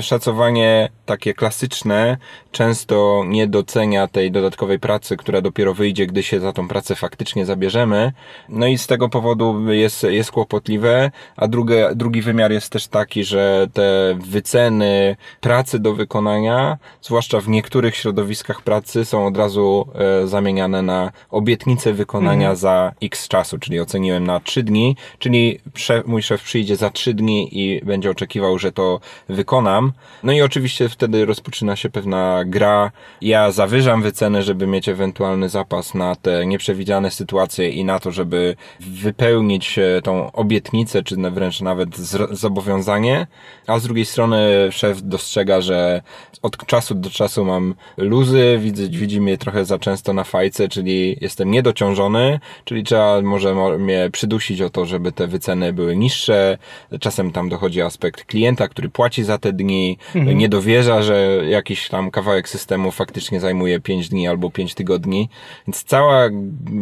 szacowanie 0.00 0.88
takie 1.06 1.34
klasyczne 1.34 2.16
często 2.52 3.24
nie 3.26 3.46
docenia 3.46 4.08
tej 4.08 4.30
dodatkowej 4.30 4.78
pracy, 4.78 5.16
która 5.16 5.40
dopiero 5.40 5.74
wyjdzie, 5.80 6.06
gdy 6.06 6.22
się 6.22 6.40
za 6.40 6.52
tą 6.52 6.68
pracę 6.68 6.94
faktycznie 6.94 7.46
zabierzemy. 7.46 8.12
No 8.48 8.66
i 8.66 8.78
z 8.78 8.86
tego 8.86 9.08
powodu 9.08 9.72
jest, 9.72 10.02
jest 10.02 10.30
kłopotliwe, 10.30 11.10
a 11.36 11.48
drugi, 11.48 11.74
drugi 11.94 12.22
wymiar 12.22 12.52
jest 12.52 12.72
też 12.72 12.88
taki, 12.88 13.24
że 13.24 13.66
te 13.72 14.18
wyceny 14.20 15.16
pracy 15.40 15.78
do 15.78 15.94
wykonania, 15.94 16.78
zwłaszcza 17.02 17.40
w 17.40 17.48
niektórych 17.48 17.96
środowiskach 17.96 18.62
pracy, 18.62 19.04
są 19.04 19.26
od 19.26 19.36
razu 19.36 19.88
e, 19.94 20.26
zamieniane 20.26 20.82
na 20.82 21.12
obietnicę 21.30 21.92
wykonania 21.92 22.50
mhm. 22.50 22.56
za 22.56 22.92
x 23.02 23.28
czasu, 23.28 23.58
czyli 23.58 23.80
oceniłem 23.80 24.26
na 24.26 24.40
3 24.40 24.62
dni, 24.62 24.96
czyli 25.18 25.60
szef, 25.74 26.06
mój 26.06 26.22
szef 26.22 26.42
przyjdzie 26.42 26.76
za 26.76 26.90
3 26.90 27.14
dni 27.14 27.48
i 27.52 27.84
będzie 27.84 28.10
oczekiwał, 28.10 28.58
że 28.58 28.72
to 28.72 29.00
wykonam. 29.28 29.92
No 30.22 30.32
i 30.32 30.42
oczywiście 30.42 30.88
wtedy 30.88 31.24
rozpoczyna 31.26 31.76
się 31.76 31.90
pewna 31.90 32.42
gra. 32.46 32.90
Ja 33.20 33.52
zawyżam 33.52 34.02
wycenę, 34.02 34.42
żeby 34.42 34.66
mieć 34.66 34.88
ewentualny 34.88 35.48
zapłat 35.48 35.69
zapas 35.70 35.94
na 35.94 36.16
te 36.16 36.46
nieprzewidziane 36.46 37.10
sytuacje 37.10 37.70
i 37.70 37.84
na 37.84 37.98
to, 37.98 38.10
żeby 38.10 38.56
wypełnić 38.80 39.78
e, 39.78 40.02
tą 40.02 40.32
obietnicę, 40.32 41.02
czy 41.02 41.16
wręcz 41.16 41.60
nawet 41.60 41.96
zobowiązanie, 42.30 43.26
a 43.66 43.78
z 43.78 43.82
drugiej 43.82 44.04
strony 44.04 44.38
szef 44.72 45.02
dostrzega, 45.02 45.60
że 45.60 46.02
od 46.42 46.66
czasu 46.66 46.94
do 46.94 47.10
czasu 47.10 47.44
mam 47.44 47.74
luzy, 47.96 48.58
widzi, 48.60 48.88
widzi 48.88 49.20
mnie 49.20 49.38
trochę 49.38 49.64
za 49.64 49.78
często 49.78 50.12
na 50.12 50.24
fajce, 50.24 50.68
czyli 50.68 51.16
jestem 51.20 51.50
niedociążony, 51.50 52.40
czyli 52.64 52.84
trzeba 52.84 53.22
może 53.22 53.78
mnie 53.78 54.08
przydusić 54.12 54.62
o 54.62 54.70
to, 54.70 54.86
żeby 54.86 55.12
te 55.12 55.26
wyceny 55.26 55.72
były 55.72 55.96
niższe. 55.96 56.58
Czasem 57.00 57.32
tam 57.32 57.48
dochodzi 57.48 57.82
aspekt 57.82 58.24
klienta, 58.24 58.68
który 58.68 58.88
płaci 58.88 59.24
za 59.24 59.38
te 59.38 59.52
dni, 59.52 59.98
mhm. 60.14 60.38
nie 60.38 60.48
dowierza, 60.48 61.02
że 61.02 61.42
jakiś 61.48 61.88
tam 61.88 62.10
kawałek 62.10 62.48
systemu 62.48 62.90
faktycznie 62.90 63.40
zajmuje 63.40 63.80
5 63.80 64.08
dni 64.08 64.28
albo 64.28 64.50
5 64.50 64.74
tygodni. 64.74 65.28
Więc 65.66 65.84
cała 65.84 66.28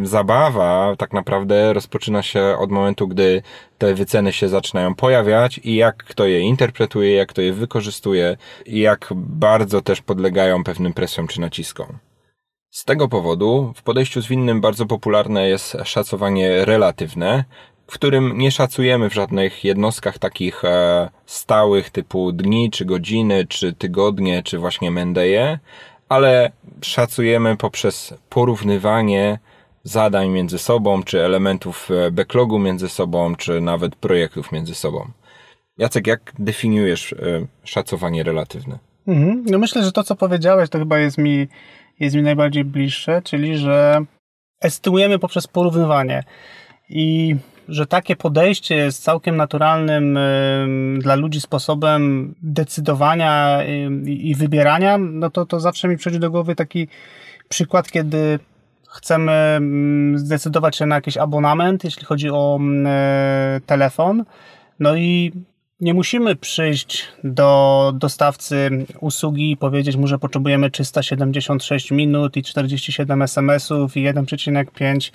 zabawa 0.03 0.95
tak 0.99 1.13
naprawdę 1.13 1.73
rozpoczyna 1.73 2.23
się 2.23 2.57
od 2.59 2.71
momentu, 2.71 3.09
gdy 3.09 3.43
te 3.79 3.95
wyceny 3.95 4.33
się 4.33 4.49
zaczynają 4.49 4.95
pojawiać 4.95 5.61
i 5.65 5.75
jak 5.75 5.97
kto 5.97 6.27
je 6.27 6.41
interpretuje, 6.41 7.15
jak 7.15 7.29
kto 7.29 7.43
je 7.43 7.53
wykorzystuje 7.53 8.37
i 8.67 8.81
jak 8.81 9.09
bardzo 9.15 9.83
też 9.83 10.03
podlegają 10.03 10.65
pewnym 10.65 10.93
presjom 10.93 11.27
czy 11.27 11.41
naciskom. 11.41 11.99
Z 12.71 12.85
tego 12.85 13.09
powodu 13.09 13.73
w 13.77 13.83
podejściu 13.83 14.21
zwinnym 14.21 14.61
bardzo 14.61 14.87
popularne 14.87 15.49
jest 15.49 15.77
szacowanie 15.85 16.65
relatywne, 16.65 17.45
w 17.87 17.93
którym 17.93 18.39
nie 18.39 18.51
szacujemy 18.51 19.11
w 19.11 19.15
żadnych 19.15 19.65
jednostkach 19.65 20.19
takich 20.19 20.65
e, 20.65 21.09
stałych 21.27 21.91
typu 21.91 22.33
dni, 22.33 22.71
czy 22.71 22.85
godziny, 22.85 23.47
czy 23.47 23.73
tygodnie, 23.73 24.43
czy 24.43 24.59
właśnie 24.59 24.91
mendeje, 24.91 25.59
ale 26.09 26.53
szacujemy 26.83 27.57
poprzez 27.57 28.15
porównywanie 28.29 29.39
zadań 29.85 30.29
między 30.29 30.59
sobą, 30.59 31.03
czy 31.03 31.25
elementów 31.25 31.91
e, 31.91 32.11
backlogu 32.11 32.59
między 32.59 32.89
sobą, 32.89 33.37
czy 33.37 33.61
nawet 33.61 33.97
projektów 33.97 34.53
między 34.53 34.75
sobą. 34.75 35.09
Jacek, 35.79 36.07
jak 36.07 36.33
definiujesz 36.39 37.13
e, 37.13 37.17
szacowanie 37.65 38.23
relatywne? 38.23 38.79
Mhm. 39.07 39.45
No 39.47 39.59
myślę, 39.59 39.85
że 39.85 39.93
to, 39.93 40.05
co 40.05 40.17
powiedziałeś, 40.17 40.71
to 40.71 40.79
chyba 40.79 40.99
jest 40.99 41.19
mi, 41.19 41.49
jest 42.01 42.17
mi 42.17 42.23
najbardziej 42.23 42.65
bliższe, 42.65 43.23
czyli 43.25 43.59
że 43.59 44.05
estymujemy 44.61 45.19
poprzez 45.19 45.47
porównywanie. 45.47 46.25
I 46.89 47.37
że 47.69 47.87
takie 47.87 48.17
podejście 48.17 48.77
jest 48.77 49.03
całkiem 49.03 49.37
naturalnym 49.37 50.19
dla 50.99 51.15
ludzi 51.15 51.41
sposobem 51.41 52.35
decydowania 52.43 53.65
i 54.07 54.35
wybierania, 54.35 54.99
no 54.99 55.31
to, 55.31 55.47
to 55.47 55.61
zawsze 55.61 55.89
mi 55.89 55.97
przychodzi 55.97 56.21
do 56.21 56.31
głowy 56.31 56.55
taki 56.55 56.89
przykład, 57.49 57.91
kiedy 57.91 58.39
chcemy 58.89 59.33
mm, 59.33 60.19
zdecydować 60.19 60.77
się 60.77 60.87
na 60.87 60.95
jakiś 60.95 61.17
abonament, 61.17 61.85
jeśli 61.85 62.05
chodzi 62.05 62.31
o 62.31 62.57
mm, 62.61 62.87
e, 62.87 63.61
telefon. 63.67 64.25
No 64.81 64.97
i 64.97 65.33
nie 65.81 65.95
musimy 65.95 66.37
przyjść 66.37 67.09
do 67.25 67.93
dostawcy 67.95 68.87
usługi 69.01 69.51
i 69.51 69.57
powiedzieć 69.57 69.97
mu, 69.97 70.07
że 70.07 70.19
potrzebujemy 70.19 70.71
376 70.71 71.91
minut 71.91 72.37
i 72.37 72.43
47 72.43 73.23
SMS-ów 73.23 73.97
i 73.97 74.05
1,5 74.05 75.13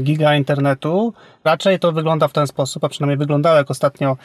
giga 0.00 0.36
internetu. 0.36 1.12
Raczej 1.44 1.78
to 1.78 1.92
wygląda 1.92 2.28
w 2.28 2.32
ten 2.32 2.46
sposób, 2.46 2.84
a 2.84 2.88
przynajmniej 2.88 3.18
wyglądało 3.18 3.56
jak 3.56 3.70
ostatnio 3.70 4.16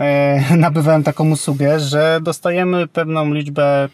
e, 0.00 0.56
nabywałem 0.56 1.02
taką 1.02 1.30
usługę, 1.30 1.80
że 1.80 2.18
dostajemy 2.22 2.86
pewną 2.86 3.34
liczbę 3.34 3.88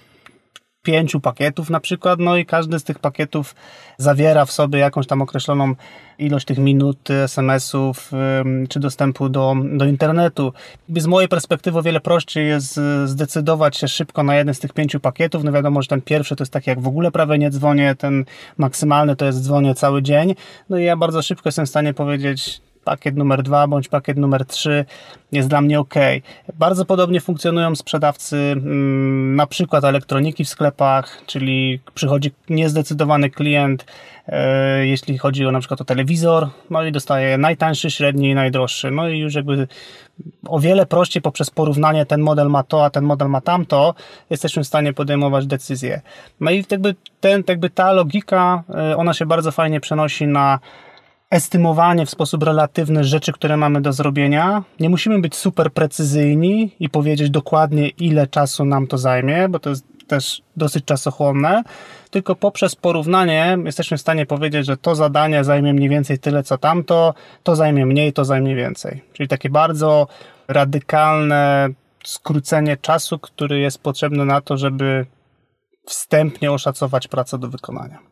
pięciu 0.82 1.20
pakietów 1.20 1.70
na 1.70 1.80
przykład, 1.80 2.20
no 2.20 2.36
i 2.36 2.46
każdy 2.46 2.78
z 2.78 2.84
tych 2.84 2.98
pakietów 2.98 3.54
zawiera 3.98 4.44
w 4.44 4.52
sobie 4.52 4.78
jakąś 4.78 5.06
tam 5.06 5.22
określoną 5.22 5.74
ilość 6.18 6.46
tych 6.46 6.58
minut, 6.58 7.10
SMS-ów 7.10 8.10
czy 8.68 8.80
dostępu 8.80 9.28
do, 9.28 9.56
do 9.72 9.84
internetu. 9.84 10.52
Z 10.96 11.06
mojej 11.06 11.28
perspektywy 11.28 11.78
o 11.78 11.82
wiele 11.82 12.00
prościej 12.00 12.48
jest 12.48 12.80
zdecydować 13.04 13.76
się 13.76 13.88
szybko 13.88 14.22
na 14.22 14.36
jeden 14.36 14.54
z 14.54 14.58
tych 14.58 14.72
pięciu 14.72 15.00
pakietów. 15.00 15.44
No 15.44 15.52
wiadomo, 15.52 15.82
że 15.82 15.88
ten 15.88 16.02
pierwszy 16.02 16.36
to 16.36 16.44
jest 16.44 16.52
taki 16.52 16.70
jak 16.70 16.80
w 16.80 16.86
ogóle 16.86 17.10
prawie 17.10 17.38
nie 17.38 17.50
dzwonię, 17.50 17.94
ten 17.94 18.24
maksymalny 18.58 19.16
to 19.16 19.24
jest 19.24 19.42
dzwonię 19.42 19.74
cały 19.74 20.02
dzień. 20.02 20.34
No 20.68 20.78
i 20.78 20.84
ja 20.84 20.96
bardzo 20.96 21.22
szybko 21.22 21.48
jestem 21.48 21.66
w 21.66 21.68
stanie 21.68 21.94
powiedzieć 21.94 22.60
pakiet 22.84 23.16
numer 23.16 23.42
dwa 23.42 23.66
bądź 23.66 23.88
pakiet 23.88 24.16
numer 24.16 24.46
trzy 24.46 24.84
jest 25.32 25.48
dla 25.48 25.60
mnie 25.60 25.80
ok. 25.80 25.94
Bardzo 26.54 26.84
podobnie 26.84 27.20
funkcjonują 27.20 27.76
sprzedawcy 27.76 28.36
mm, 28.36 29.36
na 29.36 29.46
przykład 29.46 29.84
elektroniki 29.84 30.44
w 30.44 30.48
sklepach, 30.48 31.22
czyli 31.26 31.80
przychodzi 31.94 32.32
niezdecydowany 32.48 33.30
klient, 33.30 33.84
e, 34.28 34.86
jeśli 34.86 35.18
chodzi 35.18 35.46
o 35.46 35.52
na 35.52 35.58
przykład 35.58 35.80
o 35.80 35.84
telewizor, 35.84 36.48
no 36.70 36.84
i 36.84 36.92
dostaje 36.92 37.38
najtańszy, 37.38 37.90
średni 37.90 38.28
i 38.28 38.34
najdroższy. 38.34 38.90
No 38.90 39.08
i 39.08 39.18
już 39.18 39.34
jakby 39.34 39.68
o 40.48 40.60
wiele 40.60 40.86
prościej 40.86 41.22
poprzez 41.22 41.50
porównanie 41.50 42.06
ten 42.06 42.20
model 42.20 42.48
ma 42.48 42.62
to, 42.62 42.84
a 42.84 42.90
ten 42.90 43.04
model 43.04 43.28
ma 43.28 43.40
tamto, 43.40 43.94
jesteśmy 44.30 44.64
w 44.64 44.66
stanie 44.66 44.92
podejmować 44.92 45.46
decyzje. 45.46 46.00
No 46.40 46.50
i 46.50 46.64
jakby, 46.70 46.94
ten, 47.20 47.42
jakby 47.48 47.70
ta 47.70 47.92
logika, 47.92 48.62
e, 48.74 48.96
ona 48.96 49.14
się 49.14 49.26
bardzo 49.26 49.52
fajnie 49.52 49.80
przenosi 49.80 50.26
na 50.26 50.58
estymowanie 51.30 52.06
w 52.06 52.10
sposób 52.10 52.42
relatywny 52.42 53.04
rzeczy, 53.04 53.32
które 53.32 53.56
mamy 53.56 53.80
do 53.80 53.92
zrobienia. 53.92 54.64
Nie 54.80 54.90
musimy 54.90 55.20
być 55.20 55.36
super 55.36 55.72
precyzyjni 55.72 56.70
i 56.80 56.88
powiedzieć 56.88 57.30
dokładnie, 57.30 57.88
ile 57.88 58.26
czasu 58.26 58.64
nam 58.64 58.86
to 58.86 58.98
zajmie, 58.98 59.48
bo 59.48 59.58
to 59.58 59.70
jest 59.70 59.84
też 60.06 60.42
dosyć 60.56 60.84
czasochłonne, 60.84 61.62
tylko 62.10 62.34
poprzez 62.34 62.76
porównanie 62.76 63.58
jesteśmy 63.64 63.96
w 63.96 64.00
stanie 64.00 64.26
powiedzieć, 64.26 64.66
że 64.66 64.76
to 64.76 64.94
zadanie 64.94 65.44
zajmie 65.44 65.74
mniej 65.74 65.88
więcej 65.88 66.18
tyle, 66.18 66.42
co 66.42 66.58
tamto, 66.58 67.14
to 67.42 67.56
zajmie 67.56 67.86
mniej, 67.86 68.12
to 68.12 68.24
zajmie 68.24 68.54
więcej. 68.54 69.04
Czyli 69.12 69.28
takie 69.28 69.50
bardzo 69.50 70.06
radykalne 70.48 71.68
skrócenie 72.04 72.76
czasu, 72.76 73.18
który 73.18 73.58
jest 73.58 73.82
potrzebny 73.82 74.24
na 74.24 74.40
to, 74.40 74.56
żeby 74.56 75.06
wstępnie 75.86 76.52
oszacować 76.52 77.08
pracę 77.08 77.38
do 77.38 77.48
wykonania. 77.48 78.09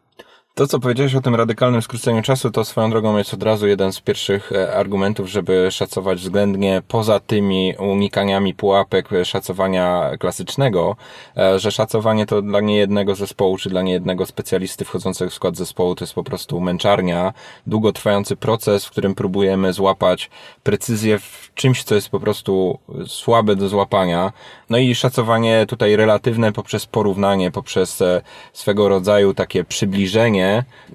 To, 0.58 0.66
co 0.66 0.78
powiedziałeś 0.78 1.14
o 1.14 1.20
tym 1.20 1.34
radykalnym 1.34 1.82
skróceniu 1.82 2.22
czasu, 2.22 2.50
to 2.50 2.64
swoją 2.64 2.90
drogą 2.90 3.18
jest 3.18 3.34
od 3.34 3.42
razu 3.42 3.66
jeden 3.66 3.92
z 3.92 4.00
pierwszych 4.00 4.52
e, 4.52 4.76
argumentów, 4.76 5.28
żeby 5.28 5.70
szacować 5.70 6.20
względnie 6.20 6.82
poza 6.88 7.20
tymi 7.20 7.74
unikaniami 7.78 8.54
pułapek 8.54 9.08
szacowania 9.24 10.10
klasycznego, 10.18 10.96
e, 11.36 11.58
że 11.58 11.70
szacowanie 11.72 12.26
to 12.26 12.42
dla 12.42 12.60
niejednego 12.60 13.14
zespołu, 13.14 13.58
czy 13.58 13.68
dla 13.70 13.82
niejednego 13.82 14.26
specjalisty 14.26 14.84
wchodzącego 14.84 15.30
w 15.30 15.34
skład 15.34 15.56
zespołu 15.56 15.94
to 15.94 16.04
jest 16.04 16.14
po 16.14 16.24
prostu 16.24 16.60
męczarnia, 16.60 17.32
długotrwający 17.66 18.36
proces, 18.36 18.84
w 18.84 18.90
którym 18.90 19.14
próbujemy 19.14 19.72
złapać 19.72 20.30
precyzję 20.62 21.18
w 21.18 21.50
czymś, 21.54 21.82
co 21.82 21.94
jest 21.94 22.08
po 22.08 22.20
prostu 22.20 22.78
słabe 23.06 23.56
do 23.56 23.68
złapania. 23.68 24.32
No 24.70 24.78
i 24.78 24.94
szacowanie 24.94 25.66
tutaj 25.68 25.96
relatywne 25.96 26.52
poprzez 26.52 26.86
porównanie, 26.86 27.50
poprzez 27.50 28.02
e, 28.02 28.22
swego 28.52 28.88
rodzaju 28.88 29.34
takie 29.34 29.64
przybliżenie 29.64 30.47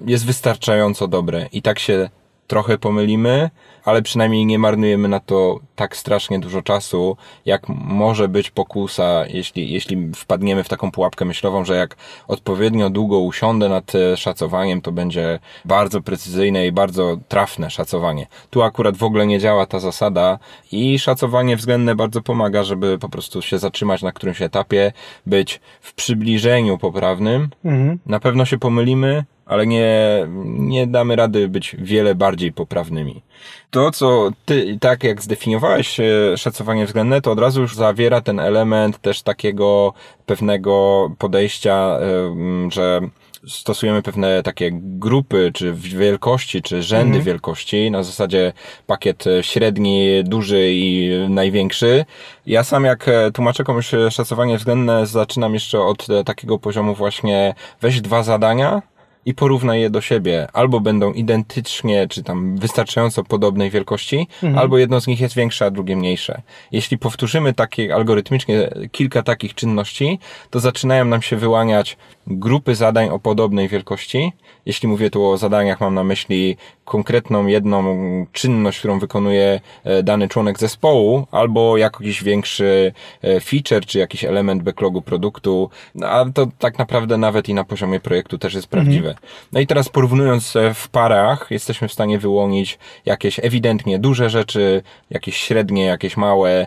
jest 0.06 0.26
wystarczająco 0.26 1.08
dobre. 1.08 1.48
I 1.52 1.62
tak 1.62 1.78
się 1.78 2.08
trochę 2.46 2.78
pomylimy, 2.78 3.50
ale 3.84 4.02
przynajmniej 4.02 4.46
nie 4.46 4.58
marnujemy 4.58 5.08
na 5.08 5.20
to 5.20 5.60
tak 5.76 5.96
strasznie 5.96 6.38
dużo 6.38 6.62
czasu, 6.62 7.16
jak 7.46 7.68
może 7.68 8.28
być 8.28 8.50
pokusa, 8.50 9.24
jeśli, 9.26 9.72
jeśli 9.72 10.10
wpadniemy 10.14 10.64
w 10.64 10.68
taką 10.68 10.90
pułapkę 10.90 11.24
myślową, 11.24 11.64
że 11.64 11.76
jak 11.76 11.96
odpowiednio 12.28 12.90
długo 12.90 13.18
usiądę 13.18 13.68
nad 13.68 13.94
e, 13.94 14.16
szacowaniem, 14.16 14.80
to 14.80 14.92
będzie 14.92 15.38
bardzo 15.64 16.00
precyzyjne 16.00 16.66
i 16.66 16.72
bardzo 16.72 17.16
trafne 17.28 17.70
szacowanie. 17.70 18.26
Tu 18.50 18.62
akurat 18.62 18.96
w 18.96 19.04
ogóle 19.04 19.26
nie 19.26 19.38
działa 19.38 19.66
ta 19.66 19.78
zasada 19.78 20.38
i 20.72 20.98
szacowanie 20.98 21.56
względne 21.56 21.94
bardzo 21.94 22.22
pomaga, 22.22 22.62
żeby 22.62 22.98
po 22.98 23.08
prostu 23.08 23.42
się 23.42 23.58
zatrzymać 23.58 24.02
na 24.02 24.12
którymś 24.12 24.42
etapie, 24.42 24.92
być 25.26 25.60
w 25.80 25.94
przybliżeniu 25.94 26.78
poprawnym. 26.78 27.48
Mhm. 27.64 27.98
Na 28.06 28.20
pewno 28.20 28.44
się 28.44 28.58
pomylimy, 28.58 29.24
ale 29.46 29.66
nie, 29.66 30.26
nie 30.44 30.86
damy 30.86 31.16
rady 31.16 31.48
być 31.48 31.76
wiele 31.78 32.14
bardziej 32.14 32.52
poprawnymi. 32.52 33.22
To, 33.70 33.90
co 33.90 34.30
ty, 34.44 34.78
tak 34.80 35.04
jak 35.04 35.22
zdefiniowałeś 35.22 36.00
e, 36.00 36.36
szacowanie 36.36 36.86
względne, 36.86 37.20
to 37.20 37.32
od 37.32 37.38
razu 37.38 37.60
już 37.60 37.76
zawiera 37.76 38.20
ten 38.20 38.40
element 38.40 38.98
też 38.98 39.22
takiego 39.22 39.92
pewnego 40.26 41.10
podejścia, 41.18 41.98
e, 42.00 42.70
że 42.70 43.00
stosujemy 43.48 44.02
pewne 44.02 44.42
takie 44.42 44.70
grupy, 44.72 45.50
czy 45.54 45.72
wielkości, 45.74 46.62
czy 46.62 46.82
rzędy 46.82 47.06
mhm. 47.06 47.24
wielkości, 47.24 47.90
na 47.90 48.02
zasadzie 48.02 48.52
pakiet 48.86 49.24
średni, 49.42 50.24
duży 50.24 50.72
i 50.72 51.10
największy. 51.28 52.04
Ja 52.46 52.64
sam 52.64 52.84
jak 52.84 53.08
e, 53.08 53.30
tłumaczę 53.32 53.64
komuś 53.64 53.90
szacowanie 54.10 54.58
względne, 54.58 55.06
zaczynam 55.06 55.54
jeszcze 55.54 55.80
od 55.80 56.06
takiego 56.24 56.58
poziomu 56.58 56.94
właśnie 56.94 57.54
weź 57.80 58.00
dwa 58.00 58.22
zadania, 58.22 58.82
i 59.26 59.34
porównaj 59.34 59.80
je 59.80 59.90
do 59.90 60.00
siebie. 60.00 60.48
Albo 60.52 60.80
będą 60.80 61.12
identycznie, 61.12 62.08
czy 62.08 62.22
tam 62.22 62.56
wystarczająco 62.56 63.24
podobnej 63.24 63.70
wielkości, 63.70 64.28
mhm. 64.42 64.58
albo 64.58 64.78
jedno 64.78 65.00
z 65.00 65.06
nich 65.06 65.20
jest 65.20 65.34
większe, 65.34 65.66
a 65.66 65.70
drugie 65.70 65.96
mniejsze. 65.96 66.42
Jeśli 66.72 66.98
powtórzymy 66.98 67.52
takie 67.52 67.94
algorytmicznie 67.94 68.70
kilka 68.92 69.22
takich 69.22 69.54
czynności, 69.54 70.18
to 70.50 70.60
zaczynają 70.60 71.04
nam 71.04 71.22
się 71.22 71.36
wyłaniać 71.36 71.96
grupy 72.26 72.74
zadań 72.74 73.08
o 73.08 73.18
podobnej 73.18 73.68
wielkości. 73.68 74.32
Jeśli 74.66 74.88
mówię 74.88 75.10
tu 75.10 75.26
o 75.26 75.36
zadaniach, 75.36 75.80
mam 75.80 75.94
na 75.94 76.04
myśli 76.04 76.56
konkretną 76.84 77.46
jedną 77.46 78.26
czynność, 78.32 78.78
którą 78.78 78.98
wykonuje 78.98 79.60
e, 79.84 80.02
dany 80.02 80.28
członek 80.28 80.58
zespołu, 80.58 81.26
albo 81.30 81.76
jakiś 81.76 82.22
większy 82.22 82.92
e, 83.22 83.40
feature, 83.40 83.86
czy 83.86 83.98
jakiś 83.98 84.24
element 84.24 84.62
backlogu 84.62 85.02
produktu, 85.02 85.70
no, 85.94 86.06
a 86.06 86.24
to 86.34 86.46
tak 86.58 86.78
naprawdę 86.78 87.16
nawet 87.16 87.48
i 87.48 87.54
na 87.54 87.64
poziomie 87.64 88.00
projektu 88.00 88.38
też 88.38 88.54
jest 88.54 88.66
prawdziwe. 88.66 89.08
Mhm. 89.08 89.26
No 89.52 89.60
i 89.60 89.66
teraz 89.66 89.88
porównując 89.88 90.54
w 90.74 90.88
parach, 90.88 91.46
jesteśmy 91.50 91.88
w 91.88 91.92
stanie 91.92 92.18
wyłonić 92.18 92.78
jakieś 93.06 93.40
ewidentnie 93.42 93.98
duże 93.98 94.30
rzeczy, 94.30 94.82
jakieś 95.10 95.36
średnie, 95.36 95.84
jakieś 95.84 96.16
małe, 96.16 96.66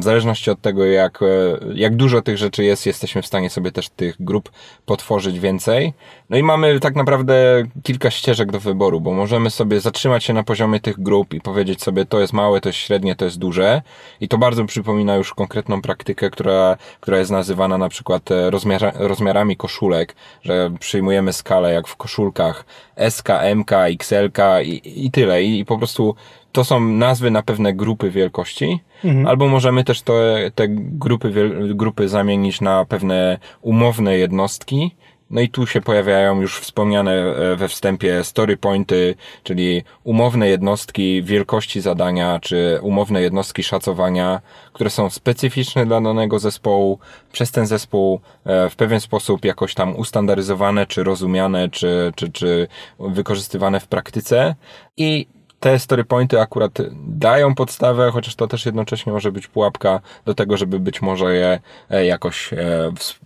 w 0.00 0.04
zależności 0.04 0.50
od 0.50 0.60
tego, 0.60 0.84
jak, 0.84 1.22
e, 1.22 1.26
jak 1.74 1.96
dużo 1.96 2.22
tych 2.22 2.38
rzeczy 2.38 2.64
jest, 2.64 2.86
jesteśmy 2.86 3.22
w 3.22 3.26
stanie 3.26 3.50
sobie 3.50 3.72
też 3.72 3.88
tych 3.88 4.16
grup 4.20 4.50
potworzyć 4.86 5.40
więcej. 5.40 5.92
No 6.30 6.36
i 6.36 6.42
mamy 6.42 6.80
tak 6.80 6.96
naprawdę 6.96 7.62
kilka 7.82 8.10
ścieżek 8.10 8.52
do 8.52 8.60
wyboru, 8.60 9.00
bo 9.00 9.12
możemy 9.12 9.50
sobie 9.50 9.80
zatrzymać 9.80 10.24
się 10.24 10.32
na 10.32 10.42
poziomie 10.42 10.80
tych 10.80 11.02
grup 11.02 11.34
i 11.34 11.40
powiedzieć 11.40 11.82
sobie, 11.82 12.04
to 12.04 12.20
jest 12.20 12.32
małe, 12.32 12.60
to 12.60 12.68
jest 12.68 12.78
średnie, 12.78 13.16
to 13.16 13.24
jest 13.24 13.38
duże. 13.38 13.82
I 14.20 14.28
to 14.28 14.38
bardzo 14.38 14.64
przypomina 14.64 15.16
już 15.16 15.34
konkretną 15.34 15.82
praktykę, 15.82 16.30
która, 16.30 16.76
która 17.00 17.18
jest 17.18 17.30
nazywana 17.30 17.78
na 17.78 17.88
przykład 17.88 18.30
e, 18.30 18.50
rozmiara, 18.50 18.92
rozmiarami 18.94 19.56
koszulek, 19.56 20.14
że 20.42 20.70
przyjmujemy 20.80 21.32
skalę 21.32 21.72
jak 21.72 21.88
w 21.88 21.96
koszulkach 21.96 22.64
SK, 23.08 23.28
MK, 23.54 23.72
XLK 23.72 24.38
i, 24.64 25.06
i 25.06 25.10
tyle. 25.10 25.42
I, 25.42 25.58
I 25.58 25.64
po 25.64 25.78
prostu 25.78 26.14
to 26.52 26.64
są 26.64 26.80
nazwy 26.80 27.30
na 27.30 27.42
pewne 27.42 27.74
grupy 27.74 28.10
wielkości, 28.10 28.80
mhm. 29.04 29.26
albo 29.26 29.48
możemy 29.48 29.84
też 29.84 30.02
te, 30.02 30.50
te 30.54 30.64
grupy, 30.68 31.50
grupy 31.74 32.08
zamienić 32.08 32.60
na 32.60 32.84
pewne 32.84 33.38
umowne 33.62 34.18
jednostki. 34.18 34.94
No 35.30 35.40
i 35.40 35.48
tu 35.48 35.66
się 35.66 35.80
pojawiają 35.80 36.40
już 36.40 36.60
wspomniane 36.60 37.12
e, 37.12 37.56
we 37.56 37.68
wstępie 37.68 38.24
story 38.24 38.56
pointy, 38.56 39.14
czyli 39.42 39.82
umowne 40.04 40.48
jednostki 40.48 41.22
wielkości 41.22 41.80
zadania, 41.80 42.38
czy 42.42 42.78
umowne 42.82 43.22
jednostki 43.22 43.62
szacowania, 43.62 44.40
które 44.72 44.90
są 44.90 45.10
specyficzne 45.10 45.86
dla 45.86 46.00
danego 46.00 46.38
zespołu, 46.38 46.98
przez 47.32 47.50
ten 47.50 47.66
zespół 47.66 48.20
e, 48.44 48.70
w 48.70 48.76
pewien 48.76 49.00
sposób 49.00 49.44
jakoś 49.44 49.74
tam 49.74 49.96
ustandaryzowane, 49.96 50.86
czy 50.86 51.04
rozumiane, 51.04 51.68
czy, 51.68 52.12
czy, 52.16 52.32
czy 52.32 52.68
wykorzystywane 52.98 53.80
w 53.80 53.86
praktyce. 53.86 54.54
I 54.96 55.26
te 55.60 55.78
story 55.78 56.04
pointy 56.04 56.40
akurat 56.40 56.78
dają 57.08 57.54
podstawę, 57.54 58.10
chociaż 58.10 58.34
to 58.34 58.46
też 58.46 58.66
jednocześnie 58.66 59.12
może 59.12 59.32
być 59.32 59.46
pułapka 59.46 60.00
do 60.24 60.34
tego, 60.34 60.56
żeby 60.56 60.80
być 60.80 61.02
może 61.02 61.34
je 61.34 61.60
e, 61.90 62.06
jakoś 62.06 62.50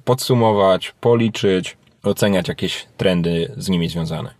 podsumować, 0.04 0.94
policzyć, 1.00 1.76
oceniać 2.08 2.48
jakieś 2.48 2.86
trendy 2.96 3.52
z 3.56 3.68
nimi 3.68 3.88
związane. 3.88 4.30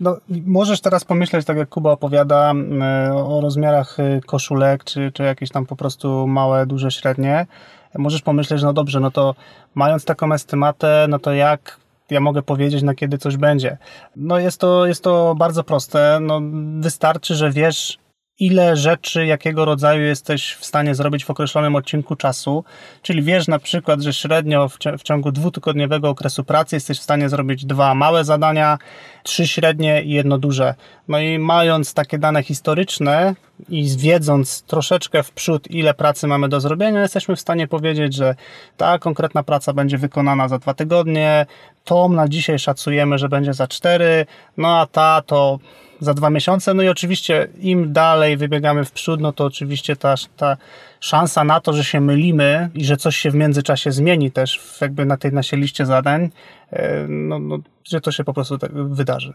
No, 0.00 0.16
możesz 0.46 0.80
teraz 0.80 1.04
pomyśleć, 1.04 1.46
tak 1.46 1.56
jak 1.56 1.68
Kuba 1.68 1.92
opowiada, 1.92 2.52
e, 2.80 3.14
o 3.14 3.40
rozmiarach 3.40 3.96
koszulek, 4.26 4.84
czy, 4.84 5.12
czy 5.12 5.22
jakieś 5.22 5.50
tam 5.50 5.66
po 5.66 5.76
prostu 5.76 6.26
małe, 6.26 6.66
duże, 6.66 6.90
średnie. 6.90 7.46
Możesz 7.94 8.22
pomyśleć, 8.22 8.62
no 8.62 8.72
dobrze, 8.72 9.00
no 9.00 9.10
to 9.10 9.34
mając 9.74 10.04
taką 10.04 10.32
estymatę, 10.32 11.06
no 11.08 11.18
to 11.18 11.32
jak 11.32 11.80
ja 12.10 12.20
mogę 12.20 12.42
powiedzieć, 12.42 12.82
na 12.82 12.94
kiedy 12.94 13.18
coś 13.18 13.36
będzie. 13.36 13.78
No 14.16 14.38
jest 14.38 14.60
to, 14.60 14.86
jest 14.86 15.02
to 15.02 15.34
bardzo 15.34 15.64
proste. 15.64 16.18
No, 16.20 16.40
wystarczy, 16.80 17.34
że 17.34 17.50
wiesz, 17.50 17.98
ile 18.38 18.76
rzeczy, 18.76 19.26
jakiego 19.26 19.64
rodzaju 19.64 20.02
jesteś 20.02 20.52
w 20.52 20.64
stanie 20.64 20.94
zrobić 20.94 21.24
w 21.24 21.30
określonym 21.30 21.76
odcinku 21.76 22.16
czasu. 22.16 22.64
Czyli 23.02 23.22
wiesz 23.22 23.48
na 23.48 23.58
przykład, 23.58 24.00
że 24.00 24.12
średnio 24.12 24.68
w 24.98 25.02
ciągu 25.02 25.32
dwutygodniowego 25.32 26.08
okresu 26.08 26.44
pracy 26.44 26.76
jesteś 26.76 26.98
w 26.98 27.02
stanie 27.02 27.28
zrobić 27.28 27.64
dwa 27.64 27.94
małe 27.94 28.24
zadania, 28.24 28.78
trzy 29.22 29.46
średnie 29.46 30.02
i 30.02 30.10
jedno 30.10 30.38
duże. 30.38 30.74
No 31.08 31.20
i 31.20 31.38
mając 31.38 31.94
takie 31.94 32.18
dane 32.18 32.42
historyczne 32.42 33.34
i 33.68 33.96
wiedząc 33.98 34.62
troszeczkę 34.62 35.22
w 35.22 35.30
przód, 35.32 35.70
ile 35.70 35.94
pracy 35.94 36.26
mamy 36.26 36.48
do 36.48 36.60
zrobienia, 36.60 37.02
jesteśmy 37.02 37.36
w 37.36 37.40
stanie 37.40 37.68
powiedzieć, 37.68 38.14
że 38.14 38.34
ta 38.76 38.98
konkretna 38.98 39.42
praca 39.42 39.72
będzie 39.72 39.98
wykonana 39.98 40.48
za 40.48 40.58
dwa 40.58 40.74
tygodnie, 40.74 41.46
tą 41.86 42.08
na 42.08 42.28
dzisiaj 42.28 42.58
szacujemy, 42.58 43.18
że 43.18 43.28
będzie 43.28 43.54
za 43.54 43.66
cztery, 43.66 44.26
no 44.56 44.78
a 44.78 44.86
ta 44.86 45.22
to 45.26 45.58
za 46.00 46.14
dwa 46.14 46.30
miesiące. 46.30 46.74
No 46.74 46.82
i 46.82 46.88
oczywiście 46.88 47.48
im 47.60 47.92
dalej 47.92 48.36
wybiegamy 48.36 48.84
w 48.84 48.92
przód, 48.92 49.20
no 49.20 49.32
to 49.32 49.44
oczywiście 49.44 49.96
ta, 49.96 50.14
ta 50.36 50.56
szansa 51.00 51.44
na 51.44 51.60
to, 51.60 51.72
że 51.72 51.84
się 51.84 52.00
mylimy 52.00 52.70
i 52.74 52.84
że 52.84 52.96
coś 52.96 53.16
się 53.16 53.30
w 53.30 53.34
międzyczasie 53.34 53.92
zmieni 53.92 54.30
też 54.30 54.78
jakby 54.80 55.06
na 55.06 55.16
tej 55.16 55.32
naszej 55.32 55.60
liście 55.60 55.86
zadań, 55.86 56.30
e, 56.70 57.06
no, 57.08 57.38
no, 57.38 57.58
że 57.84 58.00
to 58.00 58.12
się 58.12 58.24
po 58.24 58.34
prostu 58.34 58.58
tak 58.58 58.72
wydarzy. 58.72 59.32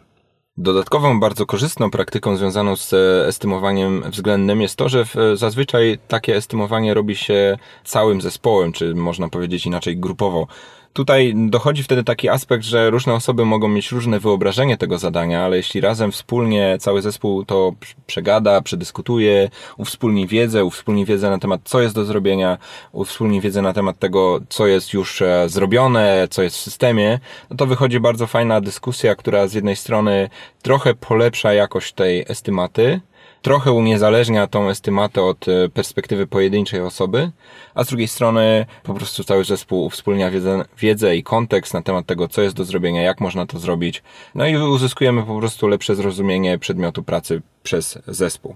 Dodatkową, 0.57 1.19
bardzo 1.19 1.45
korzystną 1.45 1.91
praktyką 1.91 2.35
związaną 2.35 2.75
z 2.75 2.93
e, 2.93 3.27
estymowaniem 3.27 4.03
względnym 4.11 4.61
jest 4.61 4.75
to, 4.75 4.89
że 4.89 5.05
zazwyczaj 5.33 5.99
takie 6.07 6.35
estymowanie 6.35 6.93
robi 6.93 7.15
się 7.15 7.57
całym 7.83 8.21
zespołem, 8.21 8.71
czy 8.71 8.95
można 8.95 9.29
powiedzieć 9.29 9.65
inaczej 9.65 9.97
grupowo. 9.97 10.47
Tutaj 10.93 11.33
dochodzi 11.35 11.83
wtedy 11.83 12.03
taki 12.03 12.29
aspekt, 12.29 12.63
że 12.63 12.89
różne 12.89 13.13
osoby 13.13 13.45
mogą 13.45 13.67
mieć 13.67 13.91
różne 13.91 14.19
wyobrażenie 14.19 14.77
tego 14.77 14.97
zadania, 14.97 15.43
ale 15.43 15.57
jeśli 15.57 15.81
razem 15.81 16.11
wspólnie 16.11 16.77
cały 16.79 17.01
zespół 17.01 17.45
to 17.45 17.73
przegada, 18.07 18.61
przedyskutuje, 18.61 19.49
uwspólni 19.77 20.27
wiedzę, 20.27 20.65
uwspólni 20.65 21.05
wiedzę 21.05 21.29
na 21.29 21.39
temat, 21.39 21.61
co 21.63 21.81
jest 21.81 21.95
do 21.95 22.05
zrobienia, 22.05 22.57
uwspólni 22.91 23.41
wiedzę 23.41 23.61
na 23.61 23.73
temat 23.73 23.99
tego, 23.99 24.39
co 24.49 24.67
jest 24.67 24.93
już 24.93 25.21
e, 25.21 25.49
zrobione, 25.49 26.27
co 26.29 26.43
jest 26.43 26.57
w 26.57 26.59
systemie, 26.59 27.19
no 27.49 27.57
to 27.57 27.65
wychodzi 27.65 27.99
bardzo 27.99 28.27
fajna 28.27 28.61
dyskusja, 28.61 29.15
która 29.15 29.47
z 29.47 29.53
jednej 29.53 29.75
strony 29.75 30.29
trochę 30.61 30.93
polepsza 30.93 31.53
jakość 31.53 31.93
tej 31.93 32.25
estymaty, 32.27 33.01
trochę 33.41 33.71
uniezależnia 33.71 34.47
tą 34.47 34.69
estymatę 34.69 35.21
od 35.21 35.47
e, 35.47 35.69
perspektywy 35.69 36.27
pojedynczej 36.27 36.81
osoby, 36.81 37.31
a 37.73 37.83
z 37.83 37.87
drugiej 37.87 38.07
strony 38.07 38.65
po 38.83 38.93
prostu 38.93 39.23
cały 39.23 39.43
zespół 39.43 39.85
uwspólnia 39.85 40.31
wiedzę, 40.31 40.65
wiedzę 40.77 41.15
i 41.15 41.23
kontekst 41.23 41.73
na 41.73 41.81
temat 41.81 42.05
tego, 42.05 42.27
co 42.27 42.41
jest 42.41 42.55
do 42.55 42.65
zrobienia, 42.65 43.01
jak 43.01 43.21
można 43.21 43.45
to 43.45 43.59
zrobić, 43.59 44.03
no 44.35 44.47
i 44.47 44.57
uzyskujemy 44.57 45.23
po 45.23 45.39
prostu 45.39 45.67
lepsze 45.67 45.95
zrozumienie 45.95 46.57
przedmiotu 46.59 47.03
pracy 47.03 47.41
przez 47.63 47.99
zespół. 48.07 48.55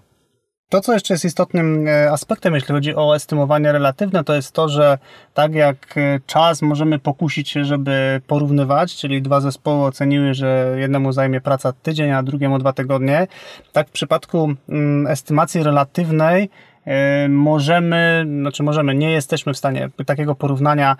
To, 0.70 0.82
co 0.82 0.94
jeszcze 0.94 1.14
jest 1.14 1.26
istotnym 1.26 1.88
e, 1.88 2.12
aspektem, 2.12 2.54
jeśli 2.54 2.76
chodzi 2.76 2.96
o 2.96 3.16
estymowanie 3.16 3.72
relatywne, 3.72 4.24
to 4.24 4.36
jest 4.36 4.52
to, 4.52 4.70
że 4.70 4.98
tak 5.34 5.54
jak 5.54 5.98
e, 5.98 6.20
czas 6.26 6.62
możemy 6.62 7.00
pokusić 7.00 7.50
się, 7.50 7.66
żeby 7.66 8.22
porównywać, 8.28 8.96
czyli 8.96 9.22
dwa 9.22 9.42
zespoły 9.42 9.86
oceniły, 9.86 10.34
że 10.34 10.76
jednemu 10.78 11.12
zajmie 11.12 11.42
praca 11.42 11.74
tydzień, 11.74 12.12
a 12.12 12.24
drugiemu 12.24 12.60
dwa 12.60 12.74
tygodnie, 12.74 13.28
tak 13.72 13.88
w 13.88 13.92
przypadku 13.92 14.54
mm, 14.70 15.08
estymacji 15.08 15.64
relatywnej 15.64 16.50
e, 16.86 17.30
możemy, 17.30 18.26
znaczy 18.42 18.64
możemy, 18.64 18.96
nie 18.96 19.12
jesteśmy 19.12 19.54
w 19.54 19.58
stanie 19.58 19.90
takiego 20.06 20.36
porównania 20.36 20.96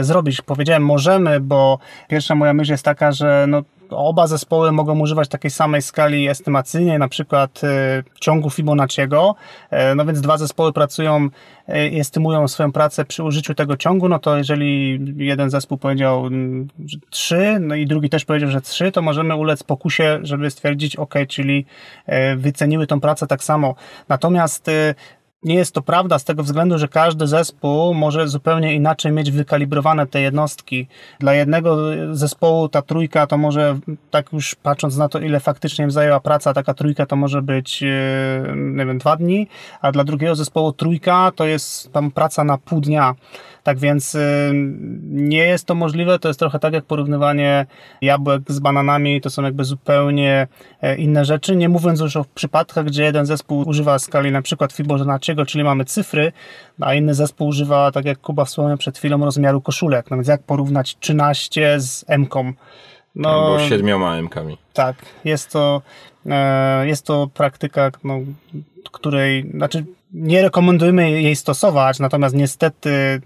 zrobić. 0.00 0.42
Powiedziałem 0.42 0.84
możemy, 0.84 1.40
bo 1.40 1.78
pierwsza 2.08 2.34
moja 2.34 2.54
myśl 2.54 2.72
jest 2.72 2.84
taka, 2.84 3.12
że 3.12 3.44
no, 3.48 3.62
oba 3.90 4.26
zespoły 4.26 4.72
mogą 4.72 5.00
używać 5.00 5.28
takiej 5.28 5.50
samej 5.50 5.82
skali 5.82 6.28
estymacyjnej, 6.28 6.98
na 6.98 7.08
przykład 7.08 7.64
e, 7.64 8.02
ciągu 8.20 8.50
Fibonacciego. 8.50 9.34
E, 9.70 9.94
no 9.94 10.04
więc 10.04 10.20
dwa 10.20 10.38
zespoły 10.38 10.72
pracują 10.72 11.28
e, 11.68 11.88
i 11.88 12.00
estymują 12.00 12.48
swoją 12.48 12.72
pracę 12.72 13.04
przy 13.04 13.22
użyciu 13.22 13.54
tego 13.54 13.76
ciągu, 13.76 14.08
no 14.08 14.18
to 14.18 14.36
jeżeli 14.36 15.00
jeden 15.16 15.50
zespół 15.50 15.78
powiedział 15.78 16.26
mm, 16.26 16.68
trzy, 17.10 17.56
no 17.60 17.74
i 17.74 17.86
drugi 17.86 18.08
też 18.08 18.24
powiedział, 18.24 18.50
że 18.50 18.60
trzy, 18.60 18.92
to 18.92 19.02
możemy 19.02 19.36
ulec 19.36 19.62
pokusie, 19.62 20.18
żeby 20.22 20.50
stwierdzić, 20.50 20.96
ok, 20.96 21.14
czyli 21.28 21.66
wyceniły 22.36 22.86
tą 22.86 23.00
pracę 23.00 23.26
tak 23.26 23.44
samo. 23.44 23.74
Natomiast 24.08 24.70
nie 25.42 25.54
jest 25.54 25.74
to 25.74 25.82
prawda 25.82 26.18
z 26.18 26.24
tego 26.24 26.42
względu, 26.42 26.78
że 26.78 26.88
każdy 26.88 27.26
zespół 27.26 27.94
może 27.94 28.28
zupełnie 28.28 28.74
inaczej 28.74 29.12
mieć 29.12 29.30
wykalibrowane 29.30 30.06
te 30.06 30.20
jednostki. 30.20 30.86
Dla 31.20 31.34
jednego 31.34 31.76
zespołu 32.12 32.68
ta 32.68 32.82
trójka 32.82 33.26
to 33.26 33.38
może, 33.38 33.78
tak 34.10 34.32
już 34.32 34.54
patrząc 34.54 34.96
na 34.96 35.08
to, 35.08 35.18
ile 35.18 35.40
faktycznie 35.40 35.84
im 35.84 35.90
zajęła 35.90 36.20
praca, 36.20 36.54
taka 36.54 36.74
trójka 36.74 37.06
to 37.06 37.16
może 37.16 37.42
być, 37.42 37.82
e, 37.82 37.86
nie 38.56 38.86
wiem, 38.86 38.98
dwa 38.98 39.16
dni, 39.16 39.48
a 39.80 39.92
dla 39.92 40.04
drugiego 40.04 40.34
zespołu 40.34 40.72
trójka 40.72 41.32
to 41.36 41.46
jest 41.46 41.92
tam 41.92 42.10
praca 42.10 42.44
na 42.44 42.58
pół 42.58 42.80
dnia. 42.80 43.14
Tak 43.66 43.78
więc 43.78 44.14
y, 44.14 44.50
nie 45.02 45.38
jest 45.38 45.64
to 45.64 45.74
możliwe, 45.74 46.18
to 46.18 46.28
jest 46.28 46.40
trochę 46.40 46.58
tak 46.58 46.72
jak 46.72 46.84
porównywanie 46.84 47.66
jabłek 48.00 48.42
z 48.48 48.58
bananami, 48.58 49.20
to 49.20 49.30
są 49.30 49.42
jakby 49.42 49.64
zupełnie 49.64 50.46
e, 50.82 50.96
inne 50.96 51.24
rzeczy, 51.24 51.56
nie 51.56 51.68
mówiąc 51.68 52.00
już 52.00 52.16
o 52.16 52.24
przypadkach, 52.34 52.84
gdzie 52.84 53.04
jeden 53.04 53.26
zespół 53.26 53.68
używa 53.68 53.98
skali 53.98 54.30
na 54.30 54.42
przykład 54.42 54.72
Fibonacciego, 54.72 55.46
czyli 55.46 55.64
mamy 55.64 55.84
cyfry, 55.84 56.32
a 56.80 56.94
inny 56.94 57.14
zespół 57.14 57.48
używa, 57.48 57.92
tak 57.92 58.04
jak 58.04 58.20
Kuba 58.20 58.44
wspomniał 58.44 58.76
przed 58.76 58.98
chwilą, 58.98 59.24
rozmiaru 59.24 59.60
koszulek. 59.60 60.10
No 60.10 60.16
więc 60.16 60.28
jak 60.28 60.42
porównać 60.42 60.96
13 61.00 61.80
z 61.80 62.04
M-ką? 62.08 62.52
No, 63.14 63.28
Albo 63.28 63.68
siedmioma 63.68 64.16
M-kami. 64.16 64.58
Tak, 64.72 64.96
jest 65.24 65.52
to, 65.52 65.82
e, 66.26 66.86
jest 66.86 67.06
to 67.06 67.28
praktyka, 67.34 67.90
no, 68.04 68.18
której, 68.92 69.50
znaczy 69.54 69.84
nie 70.12 70.42
rekomendujemy 70.42 71.10
jej 71.10 71.36
stosować, 71.36 71.98
natomiast 71.98 72.34
niestety 72.34 73.20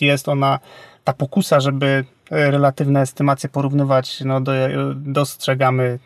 jest 0.00 0.28
ona 0.28 0.58
ta 1.04 1.12
pokusa, 1.12 1.60
żeby 1.60 2.04
relatywne 2.30 3.00
estymacje 3.00 3.48
porównywać, 3.48 4.20
no 4.24 4.40
do, 4.40 4.52
dostrzegamy 4.94 5.98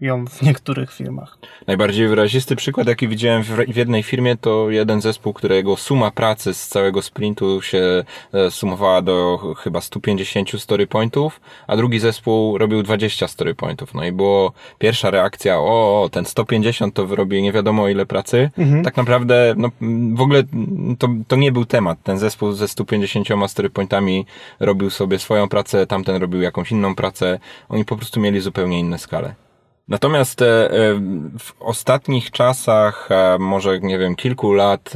ją 0.00 0.26
w 0.26 0.42
niektórych 0.42 0.92
firmach. 0.92 1.38
Najbardziej 1.66 2.08
wyrazisty 2.08 2.56
przykład, 2.56 2.88
jaki 2.88 3.08
widziałem 3.08 3.42
w, 3.42 3.76
jednej 3.76 4.02
firmie, 4.02 4.36
to 4.36 4.70
jeden 4.70 5.00
zespół, 5.00 5.32
którego 5.32 5.76
suma 5.76 6.10
pracy 6.10 6.54
z 6.54 6.68
całego 6.68 7.02
sprintu 7.02 7.62
się 7.62 8.04
e, 8.32 8.50
sumowała 8.50 9.02
do 9.02 9.38
chyba 9.58 9.80
150 9.80 10.62
story 10.62 10.86
pointów, 10.86 11.40
a 11.66 11.76
drugi 11.76 11.98
zespół 11.98 12.58
robił 12.58 12.82
20 12.82 13.28
story 13.28 13.54
pointów. 13.54 13.94
No 13.94 14.04
i 14.04 14.12
było 14.12 14.52
pierwsza 14.78 15.10
reakcja, 15.10 15.58
o, 15.58 16.08
ten 16.12 16.24
150 16.24 16.94
to 16.94 17.06
wyrobi 17.06 17.42
nie 17.42 17.52
wiadomo 17.52 17.88
ile 17.88 18.06
pracy. 18.06 18.50
Mhm. 18.58 18.84
Tak 18.84 18.96
naprawdę, 18.96 19.54
no, 19.56 19.70
w 20.14 20.20
ogóle 20.20 20.42
to, 20.98 21.08
to 21.28 21.36
nie 21.36 21.52
był 21.52 21.64
temat. 21.64 21.98
Ten 22.02 22.18
zespół 22.18 22.52
ze 22.52 22.68
150 22.68 23.28
story 23.46 23.70
pointami 23.70 24.26
robił 24.60 24.90
sobie 24.90 25.18
swoją 25.18 25.48
pracę, 25.48 25.86
tamten 25.86 26.16
robił 26.16 26.42
jakąś 26.42 26.72
inną 26.72 26.94
pracę. 26.94 27.38
Oni 27.68 27.84
po 27.84 27.96
prostu 27.96 28.20
mieli 28.20 28.40
zupełnie 28.40 28.80
inne 28.80 28.98
skale. 28.98 29.47
Natomiast 29.88 30.42
e, 30.42 30.46
e, 30.46 30.94
w 31.38 31.52
ostatnich 31.60 32.30
czasach, 32.30 33.08
e, 33.10 33.38
może 33.38 33.80
nie 33.80 33.98
wiem, 33.98 34.16
kilku 34.16 34.52
lat, 34.52 34.92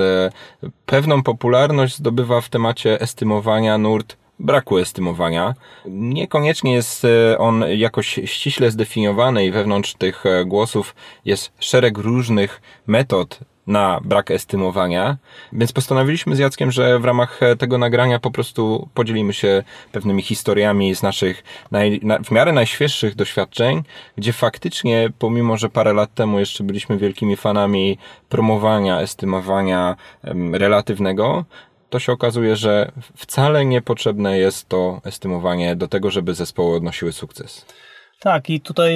pewną 0.86 1.22
popularność 1.22 1.96
zdobywa 1.96 2.40
w 2.40 2.48
temacie 2.48 3.00
estymowania 3.00 3.78
nurt 3.78 4.16
braku 4.38 4.78
estymowania. 4.78 5.54
Niekoniecznie 5.86 6.72
jest 6.72 7.06
on 7.38 7.64
jakoś 7.76 8.20
ściśle 8.24 8.70
zdefiniowany 8.70 9.46
i 9.46 9.50
wewnątrz 9.50 9.94
tych 9.94 10.24
głosów 10.46 10.94
jest 11.24 11.52
szereg 11.58 11.98
różnych 11.98 12.62
metod 12.86 13.40
na 13.66 14.00
brak 14.04 14.30
estymowania, 14.30 15.16
więc 15.52 15.72
postanowiliśmy 15.72 16.36
z 16.36 16.38
Jackiem, 16.38 16.70
że 16.70 16.98
w 16.98 17.04
ramach 17.04 17.40
tego 17.58 17.78
nagrania 17.78 18.18
po 18.18 18.30
prostu 18.30 18.88
podzielimy 18.94 19.32
się 19.32 19.62
pewnymi 19.92 20.22
historiami 20.22 20.94
z 20.94 21.02
naszych 21.02 21.44
naj, 21.70 22.00
na, 22.02 22.18
w 22.18 22.30
miarę 22.30 22.52
najświeższych 22.52 23.14
doświadczeń, 23.14 23.82
gdzie 24.16 24.32
faktycznie, 24.32 25.10
pomimo 25.18 25.56
że 25.56 25.68
parę 25.68 25.92
lat 25.92 26.14
temu 26.14 26.38
jeszcze 26.38 26.64
byliśmy 26.64 26.98
wielkimi 26.98 27.36
fanami 27.36 27.98
promowania, 28.28 29.00
estymowania 29.00 29.96
em, 30.24 30.54
relatywnego, 30.54 31.44
to 31.90 31.98
się 31.98 32.12
okazuje, 32.12 32.56
że 32.56 32.92
wcale 33.16 33.64
niepotrzebne 33.64 34.38
jest 34.38 34.68
to 34.68 35.00
estymowanie 35.04 35.76
do 35.76 35.88
tego, 35.88 36.10
żeby 36.10 36.34
zespoły 36.34 36.76
odnosiły 36.76 37.12
sukces. 37.12 37.66
Tak, 38.20 38.50
i 38.50 38.60
tutaj, 38.60 38.94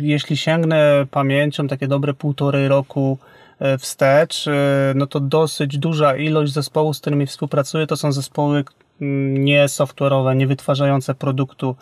jeśli 0.00 0.36
sięgnę 0.36 1.06
pamięcią 1.10 1.68
takie 1.68 1.88
dobre 1.88 2.14
półtorej 2.14 2.68
roku 2.68 3.18
E, 3.18 3.39
wstecz, 3.78 4.48
e, 4.48 4.92
no 4.94 5.06
to 5.06 5.20
dosyć 5.20 5.78
duża 5.78 6.16
ilość 6.16 6.52
zespołów, 6.52 6.96
z 6.96 7.00
którymi 7.00 7.26
współpracuję, 7.26 7.86
to 7.86 7.96
są 7.96 8.12
zespoły 8.12 8.64
mm, 9.00 9.44
nie 9.44 9.66
software'owe, 9.66 10.36
nie 10.36 10.46
wytwarzające 10.46 11.14
produktu 11.14 11.76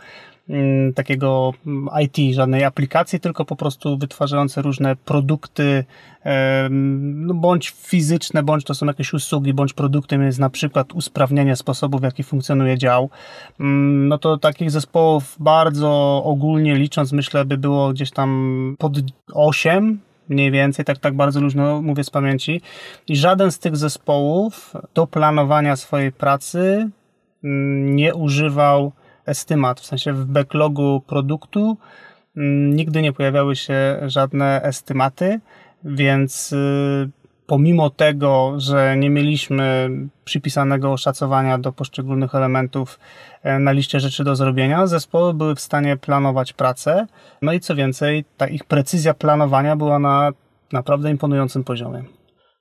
mm, 0.49 0.95
takiego 0.95 1.53
mm, 1.67 1.89
IT, 2.03 2.35
żadnej 2.35 2.65
aplikacji, 2.65 3.21
tylko 3.21 3.45
po 3.45 3.57
prostu 3.57 3.99
wytwarzające 3.99 4.63
różne 4.63 4.97
produkty, 4.97 5.85
e, 6.25 6.69
no 6.71 7.35
bądź 7.35 7.71
fizyczne, 7.71 8.43
bądź 8.43 8.65
to 8.65 8.75
są 8.75 8.87
jakieś 8.87 9.13
usługi, 9.13 9.55
bądź 9.55 9.73
produkty, 9.73 10.17
jest 10.17 10.39
na 10.39 10.51
przykład 10.51 10.93
usprawnienie 10.93 11.57
sposobu, 11.57 11.99
w 11.99 12.03
jaki 12.03 12.23
funkcjonuje 12.23 12.79
dział. 12.79 13.11
No 13.59 14.19
to 14.19 14.39
takich 14.39 14.71
zespołów 14.71 15.37
bardzo 15.41 16.23
ogólnie 16.25 16.75
licząc, 16.75 17.13
myślę, 17.13 17.45
by 17.45 17.59
było 17.59 17.93
gdzieś 17.93 18.11
tam 18.11 18.77
pod 18.79 18.93
8, 19.35 20.01
mniej 20.29 20.51
więcej, 20.51 20.85
tak, 20.85 20.99
tak 20.99 21.15
bardzo 21.15 21.41
luźno 21.41 21.83
mówię 21.83 22.05
z 22.05 22.11
pamięci. 22.11 22.61
I 23.09 23.17
żaden 23.17 23.53
z 23.53 23.59
tych 23.59 23.77
zespołów 23.77 24.73
do 24.95 25.07
planowania 25.07 25.77
swojej 25.77 26.13
pracy 26.13 26.91
mm, 27.45 27.97
nie 27.97 28.15
używał 28.15 28.93
estymat, 29.27 29.81
w 29.81 29.87
sensie 29.87 30.13
w 30.13 30.25
backlogu 30.25 31.03
produktu 31.07 31.77
mm, 32.37 32.77
nigdy 32.77 33.03
nie 33.03 33.13
pojawiały 33.13 33.57
się 33.57 34.01
żadne 34.07 34.63
estymaty, 34.63 35.41
więc 35.85 36.53
y, 36.53 37.11
pomimo 37.49 37.91
tego, 37.91 38.55
że 38.57 38.97
nie 38.97 39.11
mieliśmy 39.11 39.91
przypisanego 40.25 40.93
oszacowania 40.93 41.59
do 41.59 41.73
poszczególnych 41.73 42.35
elementów 42.35 42.99
e, 43.43 43.59
na 43.59 43.73
liście 43.73 44.01
rzeczy 44.01 44.25
do 44.25 44.37
zrobienia, 44.37 44.87
zespoły 44.87 45.35
były 45.35 45.55
w 45.55 45.61
stanie 45.61 45.97
planować 45.97 46.53
pracę. 46.53 47.07
No 47.43 47.53
i 47.53 47.61
co 47.61 47.75
więcej, 47.75 48.25
ta 48.37 48.47
ich 48.47 48.65
precyzja 48.65 49.15
planowania 49.15 49.77
była 49.77 49.99
na 49.99 50.31
naprawdę 50.73 51.11
imponującym 51.11 51.65
poziomie. 51.65 52.18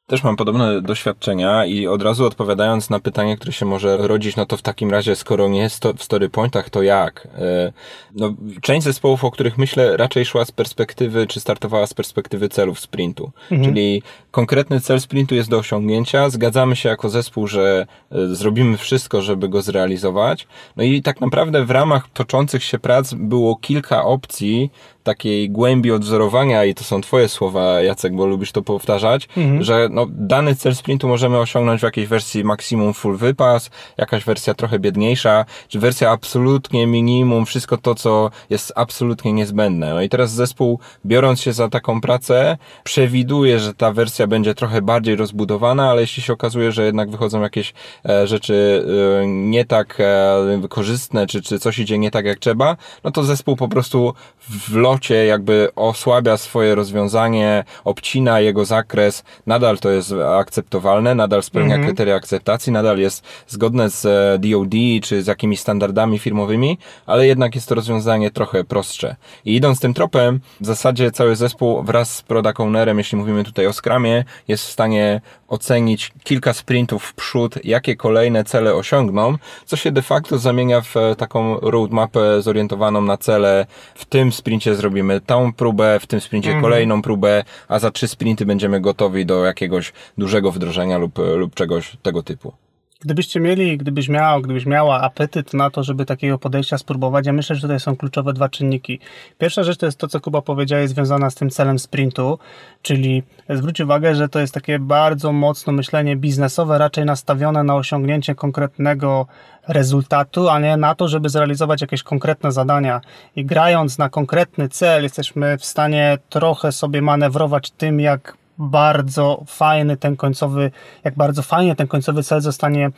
Też 0.07 0.23
mam 0.23 0.35
podobne 0.35 0.81
doświadczenia 0.81 1.65
i 1.65 1.87
od 1.87 2.01
razu 2.01 2.25
odpowiadając 2.25 2.89
na 2.89 2.99
pytanie, 2.99 3.35
które 3.35 3.51
się 3.53 3.65
może 3.65 3.97
rodzić, 3.97 4.35
no 4.35 4.45
to 4.45 4.57
w 4.57 4.61
takim 4.61 4.91
razie, 4.91 5.15
skoro 5.15 5.47
nie 5.47 5.59
jest 5.59 5.79
to 5.79 5.93
w 5.93 6.03
story 6.03 6.29
pointach, 6.29 6.69
to 6.69 6.81
jak? 6.81 7.27
E, 7.37 7.71
no, 8.15 8.33
część 8.61 8.83
zespołów, 8.83 9.23
o 9.23 9.31
których 9.31 9.57
myślę, 9.57 9.97
raczej 9.97 10.25
szła 10.25 10.45
z 10.45 10.51
perspektywy, 10.51 11.27
czy 11.27 11.39
startowała 11.39 11.87
z 11.87 11.93
perspektywy 11.93 12.49
celów 12.49 12.79
sprintu. 12.79 13.31
Mhm. 13.51 13.69
Czyli 13.69 14.03
konkretny 14.31 14.81
cel 14.81 15.01
sprintu 15.01 15.35
jest 15.35 15.49
do 15.49 15.57
osiągnięcia, 15.57 16.29
zgadzamy 16.29 16.75
się 16.75 16.89
jako 16.89 17.09
zespół, 17.09 17.47
że 17.47 17.87
e, 18.11 18.35
zrobimy 18.35 18.77
wszystko, 18.77 19.21
żeby 19.21 19.49
go 19.49 19.61
zrealizować. 19.61 20.47
No 20.77 20.83
i 20.83 21.01
tak 21.01 21.21
naprawdę 21.21 21.65
w 21.65 21.71
ramach 21.71 22.09
toczących 22.13 22.63
się 22.63 22.79
prac 22.79 23.13
było 23.13 23.55
kilka 23.55 24.03
opcji, 24.03 24.71
takiej 25.07 25.49
głębi 25.49 25.91
odwzorowania, 25.91 26.65
i 26.65 26.73
to 26.73 26.83
są 26.83 27.01
twoje 27.01 27.29
słowa, 27.29 27.81
Jacek, 27.81 28.15
bo 28.15 28.25
lubisz 28.25 28.51
to 28.51 28.61
powtarzać, 28.61 29.27
mhm. 29.37 29.63
że 29.63 29.87
no, 29.91 30.05
dany 30.09 30.55
cel 30.55 30.75
sprintu 30.75 31.07
możemy 31.07 31.37
osiągnąć 31.37 31.81
w 31.81 31.83
jakiejś 31.83 32.07
wersji 32.07 32.43
maksimum 32.43 32.93
full 32.93 33.17
wypas, 33.17 33.69
jakaś 33.97 34.23
wersja 34.23 34.53
trochę 34.53 34.79
biedniejsza, 34.79 35.45
czy 35.67 35.79
wersja 35.79 36.11
absolutnie 36.11 36.87
minimum, 36.87 37.45
wszystko 37.45 37.77
to, 37.77 37.95
co 37.95 38.31
jest 38.49 38.73
absolutnie 38.75 39.33
niezbędne. 39.33 39.93
No 39.93 40.01
i 40.01 40.09
teraz 40.09 40.31
zespół, 40.31 40.79
biorąc 41.05 41.41
się 41.41 41.53
za 41.53 41.69
taką 41.69 42.01
pracę, 42.01 42.57
przewiduje, 42.83 43.59
że 43.59 43.73
ta 43.73 43.91
wersja 43.91 44.27
będzie 44.27 44.55
trochę 44.55 44.81
bardziej 44.81 45.15
rozbudowana, 45.15 45.89
ale 45.89 46.01
jeśli 46.01 46.23
się 46.23 46.33
okazuje, 46.33 46.71
że 46.71 46.85
jednak 46.85 47.09
wychodzą 47.09 47.41
jakieś 47.41 47.73
e, 48.09 48.27
rzeczy 48.27 48.85
e, 49.23 49.27
nie 49.27 49.65
tak 49.65 49.97
e, 49.99 50.67
korzystne, 50.69 51.27
czy, 51.27 51.41
czy 51.41 51.59
coś 51.59 51.79
idzie 51.79 51.97
nie 51.97 52.11
tak 52.11 52.25
jak 52.25 52.39
trzeba, 52.39 52.77
no 53.03 53.11
to 53.11 53.23
zespół 53.23 53.55
po 53.55 53.67
prostu 53.67 54.13
wloży 54.49 54.96
locie 54.97 55.25
jakby 55.25 55.69
osłabia 55.75 56.37
swoje 56.37 56.75
rozwiązanie, 56.75 57.63
obcina 57.83 58.39
jego 58.39 58.65
zakres, 58.65 59.23
nadal 59.45 59.77
to 59.77 59.89
jest 59.89 60.13
akceptowalne, 60.37 61.15
nadal 61.15 61.43
spełnia 61.43 61.75
mhm. 61.75 61.87
kryteria 61.87 62.15
akceptacji, 62.15 62.71
nadal 62.73 62.97
jest 62.97 63.23
zgodne 63.47 63.89
z 63.89 64.01
DOD 64.41 64.73
e, 64.73 64.99
czy 65.01 65.23
z 65.23 65.27
jakimiś 65.27 65.59
standardami 65.59 66.19
firmowymi, 66.19 66.77
ale 67.05 67.27
jednak 67.27 67.55
jest 67.55 67.69
to 67.69 67.75
rozwiązanie 67.75 68.31
trochę 68.31 68.63
prostsze. 68.63 69.15
I 69.45 69.55
idąc 69.55 69.79
tym 69.79 69.93
tropem, 69.93 70.39
w 70.61 70.65
zasadzie 70.65 71.11
cały 71.11 71.35
zespół 71.35 71.83
wraz 71.83 72.15
z 72.15 72.21
product 72.21 72.59
ownerem, 72.59 72.97
jeśli 72.97 73.17
mówimy 73.17 73.43
tutaj 73.43 73.67
o 73.67 73.73
Scrumie, 73.73 74.25
jest 74.47 74.63
w 74.63 74.71
stanie 74.71 75.21
ocenić 75.47 76.11
kilka 76.23 76.53
sprintów 76.53 77.03
w 77.03 77.13
przód, 77.13 77.65
jakie 77.65 77.95
kolejne 77.95 78.43
cele 78.43 78.75
osiągną, 78.75 79.37
co 79.65 79.75
się 79.75 79.91
de 79.91 80.01
facto 80.01 80.37
zamienia 80.37 80.81
w 80.81 80.97
e, 80.97 81.15
taką 81.15 81.59
roadmapę 81.59 82.41
zorientowaną 82.41 83.01
na 83.01 83.17
cele. 83.17 83.65
W 83.95 84.05
tym 84.05 84.31
sprincie 84.31 84.75
zrobimy 84.75 85.21
tą 85.21 85.53
próbę, 85.53 85.99
w 85.99 86.07
tym 86.07 86.21
sprincie 86.21 86.49
mhm. 86.49 86.63
kolejną 86.63 87.01
próbę, 87.01 87.43
a 87.67 87.79
za 87.79 87.91
trzy 87.91 88.07
sprinty 88.07 88.45
będziemy 88.45 88.81
gotowi 88.81 89.25
do 89.25 89.45
jakiegoś 89.45 89.93
dużego 90.17 90.51
wdrożenia 90.51 90.97
lub, 90.97 91.19
lub 91.37 91.55
czegoś 91.55 91.97
tego 92.01 92.23
typu. 92.23 92.66
Gdybyście 92.99 93.39
mieli, 93.39 93.77
gdybyś 93.77 94.09
miał, 94.09 94.41
gdybyś 94.41 94.65
miała 94.65 95.01
apetyt 95.01 95.53
na 95.53 95.69
to, 95.69 95.83
żeby 95.83 96.05
takiego 96.05 96.37
podejścia 96.37 96.77
spróbować, 96.77 97.25
ja 97.25 97.33
myślę, 97.33 97.55
że 97.55 97.61
tutaj 97.61 97.79
są 97.79 97.95
kluczowe 97.95 98.33
dwa 98.33 98.49
czynniki. 98.49 98.99
Pierwsza 99.37 99.63
rzecz 99.63 99.77
to 99.77 99.85
jest 99.85 99.97
to, 99.97 100.07
co 100.07 100.19
Kuba 100.21 100.41
powiedział, 100.41 100.87
związana 100.87 101.29
z 101.29 101.35
tym 101.35 101.49
celem 101.49 101.79
sprintu, 101.79 102.39
czyli 102.81 103.23
zwróć 103.49 103.81
uwagę, 103.81 104.15
że 104.15 104.29
to 104.29 104.39
jest 104.39 104.53
takie 104.53 104.79
bardzo 104.79 105.31
mocno 105.31 105.73
myślenie 105.73 106.15
biznesowe, 106.15 106.77
raczej 106.77 107.05
nastawione 107.05 107.63
na 107.63 107.75
osiągnięcie 107.75 108.35
konkretnego 108.35 109.27
rezultatu, 109.67 110.49
a 110.49 110.59
nie 110.59 110.77
na 110.77 110.95
to, 110.95 111.07
żeby 111.07 111.29
zrealizować 111.29 111.81
jakieś 111.81 112.03
konkretne 112.03 112.51
zadania. 112.51 113.01
I 113.35 113.45
grając 113.45 113.97
na 113.97 114.09
konkretny 114.09 114.69
cel, 114.69 115.03
jesteśmy 115.03 115.57
w 115.57 115.65
stanie 115.65 116.17
trochę 116.29 116.71
sobie 116.71 117.01
manewrować 117.01 117.71
tym, 117.71 117.99
jak 117.99 118.37
bardzo 118.57 119.43
fajny 119.47 119.97
ten 119.97 120.15
końcowy, 120.15 120.71
jak 121.03 121.15
bardzo 121.15 121.41
fajnie 121.41 121.75
ten 121.75 121.87
końcowy 121.87 122.23
cel 122.23 122.41
zostanie 122.41 122.91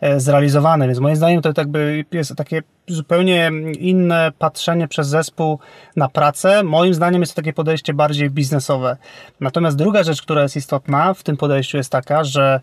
e, 0.00 0.20
zrealizowany. 0.20 0.86
Więc 0.86 0.98
moim 0.98 1.16
zdaniem 1.16 1.42
to 1.42 1.52
jakby 1.56 2.04
jest 2.12 2.36
takie 2.36 2.62
zupełnie 2.86 3.50
inne 3.78 4.32
patrzenie 4.38 4.88
przez 4.88 5.08
zespół 5.08 5.58
na 5.96 6.08
pracę. 6.08 6.62
Moim 6.62 6.94
zdaniem 6.94 7.22
jest 7.22 7.34
to 7.34 7.42
takie 7.42 7.52
podejście 7.52 7.94
bardziej 7.94 8.30
biznesowe. 8.30 8.96
Natomiast 9.40 9.76
druga 9.76 10.02
rzecz, 10.02 10.22
która 10.22 10.42
jest 10.42 10.56
istotna 10.56 11.14
w 11.14 11.22
tym 11.22 11.36
podejściu 11.36 11.76
jest 11.76 11.92
taka, 11.92 12.24
że 12.24 12.60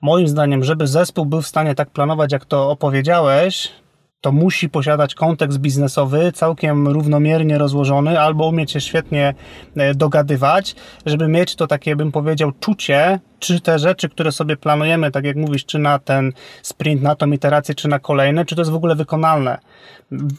moim 0.00 0.28
zdaniem, 0.28 0.64
żeby 0.64 0.86
zespół 0.86 1.26
był 1.26 1.42
w 1.42 1.46
stanie 1.46 1.74
tak 1.74 1.90
planować, 1.90 2.32
jak 2.32 2.44
to 2.44 2.70
opowiedziałeś, 2.70 3.72
to 4.20 4.32
musi 4.32 4.68
posiadać 4.68 5.14
kontekst 5.14 5.58
biznesowy 5.58 6.32
całkiem 6.32 6.88
równomiernie 6.88 7.58
rozłożony, 7.58 8.20
albo 8.20 8.48
umieć 8.48 8.72
się 8.72 8.80
świetnie 8.80 9.34
e, 9.76 9.94
dogadywać, 9.94 10.76
żeby 11.06 11.28
mieć 11.28 11.56
to 11.56 11.66
takie, 11.66 11.96
bym 11.96 12.12
powiedział, 12.12 12.52
czucie 12.60 13.20
czy 13.40 13.60
te 13.60 13.78
rzeczy, 13.78 14.08
które 14.08 14.32
sobie 14.32 14.56
planujemy, 14.56 15.10
tak 15.10 15.24
jak 15.24 15.36
mówisz, 15.36 15.66
czy 15.66 15.78
na 15.78 15.98
ten 15.98 16.32
sprint, 16.62 17.02
na 17.02 17.14
tą 17.14 17.32
iterację, 17.32 17.74
czy 17.74 17.88
na 17.88 17.98
kolejne, 17.98 18.44
czy 18.44 18.54
to 18.54 18.60
jest 18.60 18.70
w 18.70 18.74
ogóle 18.74 18.94
wykonalne. 18.94 19.58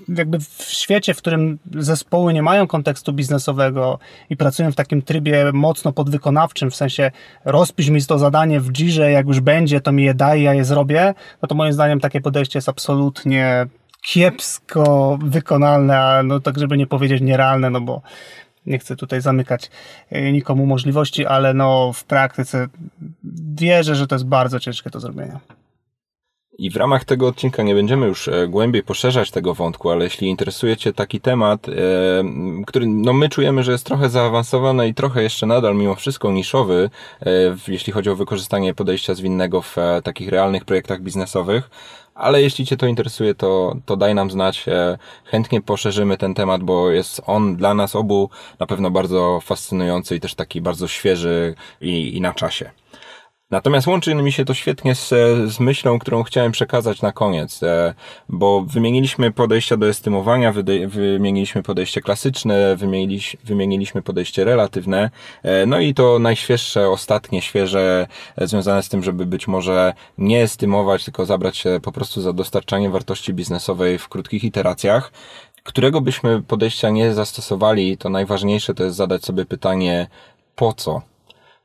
Jakby 0.08 0.40
w 0.40 0.64
świecie, 0.68 1.14
w 1.14 1.18
którym 1.18 1.60
zespoły 1.76 2.34
nie 2.34 2.44
mają 2.44 2.68
kontekstu 2.68 3.14
biznesowego 3.14 4.00
i 4.30 4.38
pracują 4.38 4.72
w 4.72 4.76
takim 4.76 5.02
trybie 5.02 5.52
mocno 5.54 5.94
podwykonawczym, 5.94 6.72
w 6.72 6.76
sensie 6.76 7.12
rozpisz 7.46 7.90
mi 7.90 8.06
to 8.06 8.20
zadanie 8.20 8.60
w 8.60 8.72
Jirze, 8.72 9.12
jak 9.12 9.28
już 9.28 9.40
będzie, 9.40 9.82
to 9.82 9.92
mi 9.92 10.04
je 10.04 10.14
daj, 10.14 10.42
ja 10.42 10.54
je 10.54 10.66
zrobię, 10.66 11.14
no 11.42 11.48
to 11.48 11.56
moim 11.56 11.74
zdaniem 11.74 12.00
takie 12.00 12.22
podejście 12.22 12.58
jest 12.58 12.70
absolutnie 12.70 13.66
kiepsko 14.02 15.18
wykonalne, 15.22 16.00
a 16.00 16.24
no 16.24 16.40
tak 16.40 16.60
żeby 16.60 16.78
nie 16.78 16.88
powiedzieć 16.88 17.22
nierealne, 17.22 17.70
no 17.70 17.82
bo 17.82 18.02
nie 18.66 18.80
chcę 18.80 18.96
tutaj 18.96 19.22
zamykać 19.22 19.70
e, 20.10 20.32
nikomu 20.32 20.66
możliwości, 20.66 21.26
ale 21.26 21.54
no 21.54 21.94
w 21.94 22.04
praktyce 22.04 22.68
wierzę, 23.56 23.96
że 23.96 24.08
to 24.08 24.16
jest 24.16 24.26
bardzo 24.26 24.60
ciężkie 24.60 24.90
do 24.90 25.00
zrobienia. 25.00 25.40
I 26.58 26.70
w 26.70 26.76
ramach 26.76 27.06
tego 27.06 27.28
odcinka 27.28 27.64
nie 27.64 27.76
będziemy 27.76 28.08
już 28.08 28.28
e, 28.28 28.48
głębiej 28.48 28.84
poszerzać 28.84 29.32
tego 29.32 29.54
wątku, 29.54 29.90
ale 29.90 30.04
jeśli 30.04 30.28
interesuje 30.28 30.78
Cię 30.78 30.94
taki 30.94 31.22
temat, 31.22 31.70
e, 31.70 31.74
który 32.68 32.86
no 32.88 33.14
my 33.14 33.30
czujemy, 33.30 33.64
że 33.64 33.72
jest 33.72 33.86
trochę 33.86 34.10
zaawansowany 34.10 34.88
i 34.88 34.94
trochę 34.94 35.24
jeszcze 35.24 35.46
nadal 35.46 35.76
mimo 35.76 35.96
wszystko 35.96 36.32
niszowy, 36.32 36.90
jeśli 37.68 37.94
chodzi 37.94 38.10
o 38.10 38.16
wykorzystanie 38.16 38.74
podejścia 38.74 39.14
zwinnego 39.14 39.62
w 39.62 39.76
takich 40.04 40.30
realnych 40.30 40.66
projektach 40.66 41.02
biznesowych, 41.02 41.70
ale 42.16 42.42
jeśli 42.42 42.66
Cię 42.66 42.78
to 42.78 42.86
interesuje, 42.86 43.36
to, 43.36 43.76
to 43.86 43.98
daj 43.98 44.16
nam 44.16 44.32
znać. 44.32 44.68
E, 44.68 44.98
chętnie 45.26 45.62
poszerzymy 45.62 46.18
ten 46.18 46.34
temat, 46.34 46.64
bo 46.64 46.92
jest 46.92 47.22
on 47.26 47.56
dla 47.56 47.74
nas 47.74 47.96
obu 47.96 48.30
na 48.60 48.66
pewno 48.68 48.92
bardzo 48.92 49.40
fascynujący 49.44 50.16
i 50.16 50.20
też 50.20 50.36
taki 50.36 50.62
bardzo 50.62 50.88
świeży 50.88 51.56
i, 51.82 52.18
i 52.18 52.22
na 52.22 52.34
czasie. 52.34 52.72
Natomiast 53.52 53.88
łączy 53.88 54.16
mi 54.16 54.32
się 54.32 54.46
to 54.46 54.54
świetnie 54.54 54.96
z, 54.96 55.10
z 55.54 55.60
myślą, 55.60 56.00
którą 56.00 56.24
chciałem 56.24 56.52
przekazać 56.52 57.02
na 57.02 57.12
koniec, 57.12 57.64
e, 57.64 57.94
bo 58.30 58.62
wymieniliśmy 58.62 59.32
podejścia 59.32 59.78
do 59.78 59.90
estymowania, 59.90 60.54
wymieniliśmy 60.88 61.64
podejście 61.64 62.02
klasyczne, 62.02 62.76
wymieniliśmy, 62.76 63.40
wymieniliśmy 63.44 64.02
podejście 64.02 64.44
relatywne, 64.44 65.10
e, 65.44 65.66
no 65.66 65.80
i 65.80 65.94
to 65.94 66.20
najświeższe, 66.20 66.90
ostatnie, 66.90 67.42
świeże, 67.42 68.08
e, 68.38 68.48
związane 68.48 68.84
z 68.84 68.90
tym, 68.90 69.04
żeby 69.04 69.26
być 69.26 69.48
może 69.48 69.94
nie 70.18 70.44
estymować, 70.44 71.06
tylko 71.06 71.26
zabrać 71.26 71.58
się 71.58 71.80
po 71.84 71.92
prostu 71.92 72.22
za 72.22 72.34
dostarczanie 72.34 72.90
wartości 72.90 73.34
biznesowej 73.34 73.98
w 73.98 74.10
krótkich 74.10 74.44
iteracjach. 74.44 75.12
Którego 75.64 76.02
byśmy 76.02 76.42
podejścia 76.42 76.90
nie 76.90 77.14
zastosowali, 77.14 77.98
to 77.98 78.10
najważniejsze 78.10 78.74
to 78.74 78.84
jest 78.84 78.96
zadać 78.96 79.26
sobie 79.26 79.46
pytanie, 79.46 80.08
po 80.56 80.74
co? 80.74 81.02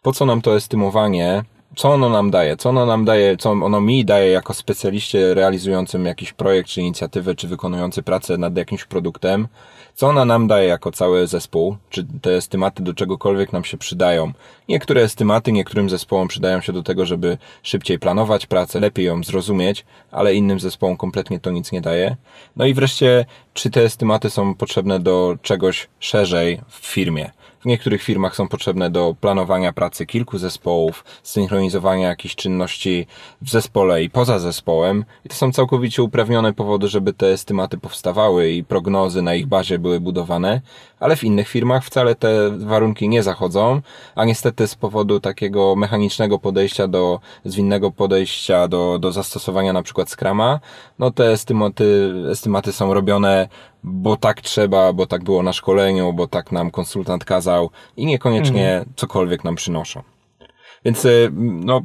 Po 0.02 0.12
co 0.12 0.26
nam 0.26 0.42
to 0.42 0.56
estymowanie? 0.56 1.44
Co 1.76 1.92
ono 1.92 2.08
nam 2.08 2.30
daje, 2.30 2.56
co 2.56 2.68
ono 2.68 2.86
nam 2.86 3.04
daje, 3.04 3.36
co 3.36 3.50
ono 3.50 3.80
mi 3.80 4.04
daje 4.04 4.30
jako 4.30 4.54
specjaliście 4.54 5.34
realizującym 5.34 6.06
jakiś 6.06 6.32
projekt, 6.32 6.68
czy 6.68 6.80
inicjatywę, 6.80 7.34
czy 7.34 7.48
wykonujący 7.48 8.02
pracę 8.02 8.38
nad 8.38 8.56
jakimś 8.56 8.84
produktem, 8.84 9.48
co 9.94 10.08
ona 10.08 10.24
nam 10.24 10.46
daje 10.46 10.68
jako 10.68 10.92
cały 10.92 11.26
zespół, 11.26 11.76
czy 11.90 12.06
te 12.22 12.36
estymaty 12.36 12.82
do 12.82 12.94
czegokolwiek 12.94 13.52
nam 13.52 13.64
się 13.64 13.76
przydają. 13.76 14.32
Niektóre 14.68 15.02
estymaty 15.02 15.52
niektórym 15.52 15.90
zespołom 15.90 16.28
przydają 16.28 16.60
się 16.60 16.72
do 16.72 16.82
tego, 16.82 17.06
żeby 17.06 17.38
szybciej 17.62 17.98
planować 17.98 18.46
pracę, 18.46 18.80
lepiej 18.80 19.06
ją 19.06 19.24
zrozumieć, 19.24 19.84
ale 20.10 20.34
innym 20.34 20.60
zespołom 20.60 20.96
kompletnie 20.96 21.40
to 21.40 21.50
nic 21.50 21.72
nie 21.72 21.80
daje. 21.80 22.16
No 22.56 22.66
i 22.66 22.74
wreszcie, 22.74 23.24
czy 23.54 23.70
te 23.70 23.82
estymaty 23.82 24.30
są 24.30 24.54
potrzebne 24.54 25.00
do 25.00 25.36
czegoś 25.42 25.88
szerzej 26.00 26.60
w 26.68 26.86
firmie 26.86 27.30
w 27.60 27.66
niektórych 27.66 28.02
firmach 28.02 28.36
są 28.36 28.48
potrzebne 28.48 28.90
do 28.90 29.14
planowania 29.20 29.72
pracy 29.72 30.06
kilku 30.06 30.38
zespołów, 30.38 31.04
synchronizowania 31.22 32.08
jakichś 32.08 32.34
czynności 32.34 33.06
w 33.42 33.50
zespole 33.50 34.02
i 34.02 34.10
poza 34.10 34.38
zespołem. 34.38 35.04
I 35.24 35.28
to 35.28 35.34
są 35.34 35.52
całkowicie 35.52 36.02
uprawnione 36.02 36.52
powody, 36.52 36.88
żeby 36.88 37.12
te 37.12 37.26
estymaty 37.26 37.78
powstawały 37.78 38.50
i 38.50 38.64
prognozy 38.64 39.22
na 39.22 39.34
ich 39.34 39.46
bazie 39.46 39.78
były 39.78 40.00
budowane, 40.00 40.60
ale 41.00 41.16
w 41.16 41.24
innych 41.24 41.48
firmach 41.48 41.84
wcale 41.84 42.14
te 42.14 42.50
warunki 42.50 43.08
nie 43.08 43.22
zachodzą, 43.22 43.80
a 44.14 44.24
niestety 44.24 44.66
z 44.66 44.74
powodu 44.74 45.20
takiego 45.20 45.76
mechanicznego 45.76 46.38
podejścia 46.38 46.88
do, 46.88 47.20
zwinnego 47.44 47.90
podejścia 47.90 48.68
do, 48.68 48.98
do 48.98 49.12
zastosowania 49.12 49.72
na 49.72 49.82
przykład 49.82 50.10
Scrama, 50.10 50.60
no 50.98 51.10
te 51.10 51.32
estymaty, 51.32 52.14
estymaty 52.30 52.72
są 52.72 52.94
robione 52.94 53.48
bo 53.86 54.16
tak 54.16 54.40
trzeba, 54.40 54.92
bo 54.92 55.06
tak 55.06 55.24
było 55.24 55.42
na 55.42 55.52
szkoleniu, 55.52 56.12
bo 56.12 56.26
tak 56.26 56.52
nam 56.52 56.70
konsultant 56.70 57.24
kazał 57.24 57.70
i 57.96 58.06
niekoniecznie 58.06 58.70
mhm. 58.70 58.92
cokolwiek 58.96 59.44
nam 59.44 59.54
przynoszą. 59.54 60.02
Więc 60.84 61.04
y, 61.04 61.30
no, 61.40 61.82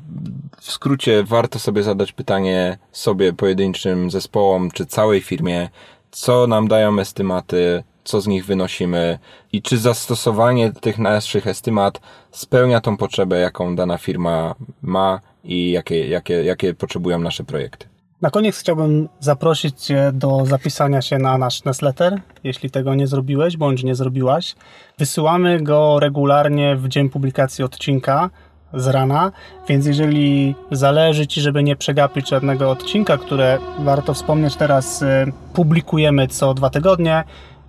w 0.59 0.71
skrócie 0.71 1.23
warto 1.23 1.59
sobie 1.59 1.83
zadać 1.83 2.11
pytanie 2.11 2.77
sobie, 2.91 3.33
pojedynczym 3.33 4.11
zespołom, 4.11 4.71
czy 4.71 4.85
całej 4.85 5.21
firmie, 5.21 5.69
co 6.11 6.47
nam 6.47 6.67
dają 6.67 6.99
estymaty, 6.99 7.83
co 8.03 8.21
z 8.21 8.27
nich 8.27 8.45
wynosimy 8.45 9.19
i 9.53 9.61
czy 9.61 9.77
zastosowanie 9.77 10.71
tych 10.71 10.97
naszych 10.97 11.47
estymat 11.47 12.01
spełnia 12.31 12.81
tą 12.81 12.97
potrzebę, 12.97 13.39
jaką 13.39 13.75
dana 13.75 13.97
firma 13.97 14.55
ma 14.81 15.19
i 15.43 15.71
jakie, 15.71 16.07
jakie, 16.07 16.43
jakie 16.43 16.73
potrzebują 16.73 17.19
nasze 17.19 17.43
projekty. 17.43 17.90
Na 18.21 18.29
koniec 18.29 18.59
chciałbym 18.59 19.09
zaprosić 19.19 19.81
Cię 19.81 20.11
do 20.13 20.45
zapisania 20.45 21.01
się 21.01 21.17
na 21.17 21.37
nasz 21.37 21.65
newsletter, 21.65 22.21
jeśli 22.43 22.71
tego 22.71 22.95
nie 22.95 23.07
zrobiłeś 23.07 23.57
bądź 23.57 23.83
nie 23.83 23.95
zrobiłaś. 23.95 24.55
Wysyłamy 24.97 25.61
go 25.61 25.99
regularnie 25.99 26.75
w 26.75 26.87
dzień 26.87 27.09
publikacji 27.09 27.63
odcinka 27.63 28.29
z 28.73 28.87
rana, 28.87 29.31
więc 29.67 29.85
jeżeli 29.85 30.55
zależy 30.71 31.27
Ci, 31.27 31.41
żeby 31.41 31.63
nie 31.63 31.75
przegapić 31.75 32.29
żadnego 32.29 32.71
odcinka, 32.71 33.17
które 33.17 33.57
warto 33.79 34.13
wspomnieć 34.13 34.55
teraz, 34.55 35.01
y, 35.01 35.31
publikujemy 35.53 36.27
co 36.27 36.53
dwa 36.53 36.69
tygodnie, 36.69 37.23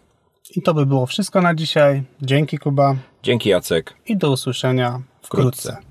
I 0.55 0.61
to 0.61 0.73
by 0.73 0.85
było 0.85 1.05
wszystko 1.05 1.41
na 1.41 1.55
dzisiaj. 1.55 2.03
Dzięki 2.21 2.57
Kuba. 2.57 2.95
Dzięki 3.23 3.49
Jacek. 3.49 3.93
I 4.05 4.17
do 4.17 4.31
usłyszenia 4.31 5.01
wkrótce. 5.21 5.69
wkrótce. 5.69 5.90